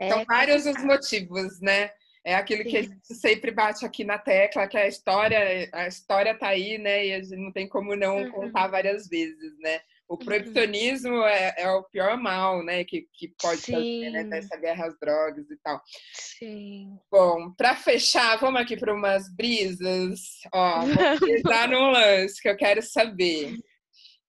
É 0.00 0.08
São 0.08 0.24
vários 0.24 0.66
os 0.66 0.82
motivos, 0.84 1.60
né? 1.60 1.90
É 2.24 2.34
aquilo 2.34 2.64
Sim. 2.64 2.68
que 2.68 2.76
a 2.76 2.82
gente 2.82 3.14
sempre 3.14 3.50
bate 3.52 3.86
aqui 3.86 4.02
na 4.04 4.18
tecla, 4.18 4.66
que 4.66 4.76
a 4.76 4.88
história, 4.88 5.68
a 5.72 5.86
história 5.86 6.36
tá 6.36 6.48
aí, 6.48 6.76
né? 6.76 7.06
E 7.06 7.12
a 7.12 7.22
gente 7.22 7.36
não 7.36 7.52
tem 7.52 7.68
como 7.68 7.94
não 7.94 8.18
uhum. 8.18 8.30
contar 8.32 8.66
várias 8.66 9.06
vezes, 9.08 9.56
né? 9.60 9.80
O 10.08 10.14
uhum. 10.14 10.18
proibicionismo 10.18 11.16
uhum. 11.16 11.26
é, 11.26 11.54
é, 11.58 11.70
o 11.70 11.82
pior 11.84 12.16
mal, 12.16 12.64
né, 12.64 12.84
que, 12.84 13.08
que 13.12 13.34
pode 13.40 13.60
Sim. 13.60 13.72
fazer, 13.72 14.10
né, 14.10 14.24
dessa 14.24 14.56
guerra 14.56 14.86
às 14.86 14.98
drogas 15.00 15.50
e 15.50 15.56
tal. 15.62 15.80
Sim. 16.12 16.96
Bom, 17.10 17.52
para 17.52 17.74
fechar, 17.74 18.36
vamos 18.36 18.60
aqui 18.60 18.76
para 18.76 18.94
umas 18.94 19.28
brisas. 19.34 20.20
Ó, 20.52 20.80
vou 20.80 20.86
num 21.68 21.90
lance 21.90 22.40
que 22.40 22.48
eu 22.48 22.56
quero 22.56 22.82
saber. 22.82 23.56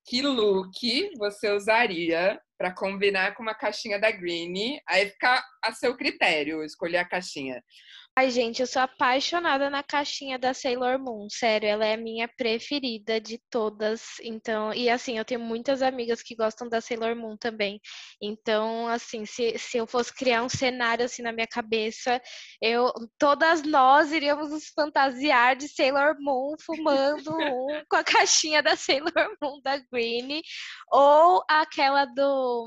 Que 0.06 0.22
look 0.22 0.72
você 1.18 1.52
usaria 1.52 2.40
para 2.58 2.74
combinar 2.74 3.36
com 3.36 3.44
uma 3.44 3.54
caixinha 3.54 4.00
da 4.00 4.10
Green? 4.10 4.80
Aí 4.88 5.10
fica 5.10 5.44
a 5.64 5.74
seu 5.74 5.96
critério 5.96 6.64
escolher 6.64 6.98
a 6.98 7.08
caixinha. 7.08 7.62
Ai, 8.18 8.32
gente, 8.32 8.62
eu 8.62 8.66
sou 8.66 8.82
apaixonada 8.82 9.70
na 9.70 9.84
caixinha 9.84 10.40
da 10.40 10.52
Sailor 10.52 10.98
Moon. 10.98 11.28
Sério, 11.30 11.70
ela 11.70 11.86
é 11.86 11.94
a 11.94 11.98
minha 11.98 12.28
preferida 12.28 13.22
de 13.22 13.38
todas. 13.48 14.20
Então, 14.24 14.74
e 14.74 14.90
assim, 14.90 15.20
eu 15.20 15.24
tenho 15.24 15.40
muitas 15.40 15.84
amigas 15.84 16.24
que 16.24 16.36
gostam 16.36 16.68
da 16.68 16.82
Sailor 16.82 17.16
Moon 17.16 17.38
também. 17.38 17.80
Então, 18.20 18.88
assim, 18.88 19.24
se, 19.24 19.60
se 19.60 19.78
eu 19.78 19.86
fosse 19.86 20.12
criar 20.12 20.42
um 20.42 20.50
cenário 20.50 21.06
assim 21.06 21.22
na 21.22 21.32
minha 21.32 21.46
cabeça, 21.46 22.20
eu 22.60 22.92
todas 23.20 23.62
nós 23.62 24.12
iríamos 24.12 24.50
nos 24.50 24.66
fantasiar 24.70 25.56
de 25.56 25.68
Sailor 25.68 26.16
Moon 26.20 26.56
fumando 26.60 27.30
um 27.38 27.84
com 27.88 27.98
a 27.98 28.04
caixinha 28.04 28.64
da 28.64 28.76
Sailor 28.76 29.38
Moon 29.40 29.62
da 29.62 29.78
Green 29.92 30.42
ou 30.92 31.44
aquela 31.48 32.06
do 32.06 32.66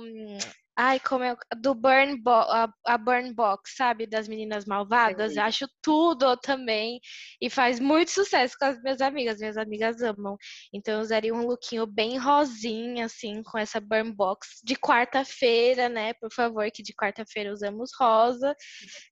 Ai, 0.77 0.99
como 1.01 1.25
é 1.25 1.37
do 1.59 1.75
Burn 1.75 2.17
Bo 2.23 2.31
a, 2.31 2.73
a, 2.87 2.99
Burn 2.99 3.35
Box, 3.35 3.75
sabe? 3.77 4.07
Das 4.07 4.29
meninas 4.29 4.65
malvadas. 4.65 5.35
Sim. 5.35 5.41
Acho 5.41 5.69
tudo 5.83 6.37
também. 6.37 7.01
E 7.41 7.51
faz 7.51 7.79
muito 7.79 8.11
sucesso 8.11 8.57
com 8.59 8.65
as 8.65 8.81
minhas 8.83 9.01
amigas. 9.01 9.39
Minhas 9.39 9.57
amigas 9.57 10.01
amam. 10.03 10.37
Então 10.73 10.95
eu 10.95 11.01
usaria 11.01 11.35
um 11.35 11.47
lookinho 11.47 11.87
bem 11.87 12.17
rosinha, 12.17 13.07
assim, 13.07 13.43
com 13.43 13.59
essa 13.59 13.81
Burn 13.81 14.13
Box 14.13 14.61
de 14.65 14.77
quarta-feira, 14.77 15.89
né? 15.89 16.15
Por 16.15 16.33
favor, 16.33 16.71
que 16.71 16.83
de 16.83 16.95
quarta-feira 16.95 17.53
usamos 17.53 17.91
rosa, 17.99 18.55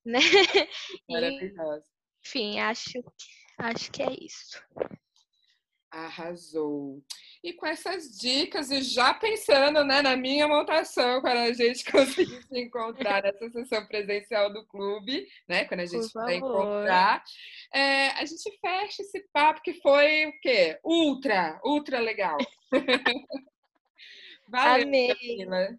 né? 0.04 0.20
Maravilhosa. 1.08 1.84
enfim, 2.24 2.60
acho, 2.60 3.02
acho 3.58 3.90
que 3.90 4.02
é 4.02 4.12
isso. 4.20 4.62
Arrasou. 5.90 7.02
E 7.42 7.52
com 7.52 7.66
essas 7.66 8.18
dicas, 8.18 8.70
e 8.70 8.82
já 8.82 9.14
pensando 9.14 9.84
né, 9.84 10.02
na 10.02 10.16
minha 10.16 10.46
montação, 10.46 11.20
quando 11.20 11.38
a 11.38 11.52
gente 11.52 11.84
conseguir 11.90 12.42
se 12.42 12.58
encontrar 12.58 13.22
nessa 13.22 13.48
sessão 13.50 13.86
presencial 13.86 14.52
do 14.52 14.66
clube, 14.66 15.26
né? 15.48 15.64
Quando 15.64 15.80
a 15.80 15.86
gente 15.86 16.12
vai 16.12 16.36
encontrar, 16.36 17.22
é, 17.72 18.08
a 18.10 18.24
gente 18.24 18.58
fecha 18.60 19.02
esse 19.02 19.20
papo 19.32 19.62
que 19.62 19.74
foi 19.80 20.26
o 20.26 20.40
quê? 20.40 20.78
Ultra, 20.84 21.60
ultra 21.64 22.00
legal. 22.00 22.36
Valeu, 24.48 24.86
Amei. 24.86 25.08
Camila. 25.08 25.78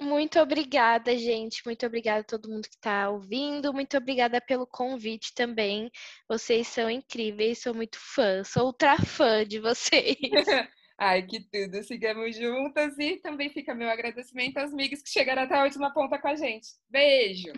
Muito 0.00 0.40
obrigada, 0.40 1.16
gente. 1.16 1.62
Muito 1.64 1.84
obrigada 1.84 2.20
a 2.20 2.24
todo 2.24 2.48
mundo 2.48 2.68
que 2.68 2.74
está 2.74 3.10
ouvindo. 3.10 3.72
Muito 3.72 3.96
obrigada 3.96 4.40
pelo 4.40 4.66
convite 4.66 5.34
também. 5.34 5.90
Vocês 6.26 6.66
são 6.68 6.90
incríveis, 6.90 7.60
sou 7.60 7.74
muito 7.74 7.98
fã, 7.98 8.42
sou 8.42 8.66
ultra 8.66 8.96
fã 8.96 9.44
de 9.46 9.58
vocês. 9.58 10.16
Ai, 10.98 11.22
que 11.22 11.40
tudo. 11.40 11.82
Sigamos 11.82 12.36
juntas 12.36 12.98
e 12.98 13.16
também 13.16 13.48
fica 13.50 13.74
meu 13.74 13.88
agradecimento 13.88 14.58
às 14.58 14.72
amigas 14.72 15.02
que 15.02 15.08
chegaram 15.08 15.42
até 15.42 15.54
a 15.54 15.64
última 15.64 15.92
ponta 15.92 16.18
com 16.18 16.28
a 16.28 16.36
gente. 16.36 16.68
Beijo. 16.90 17.52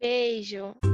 Beijo. 0.00 0.91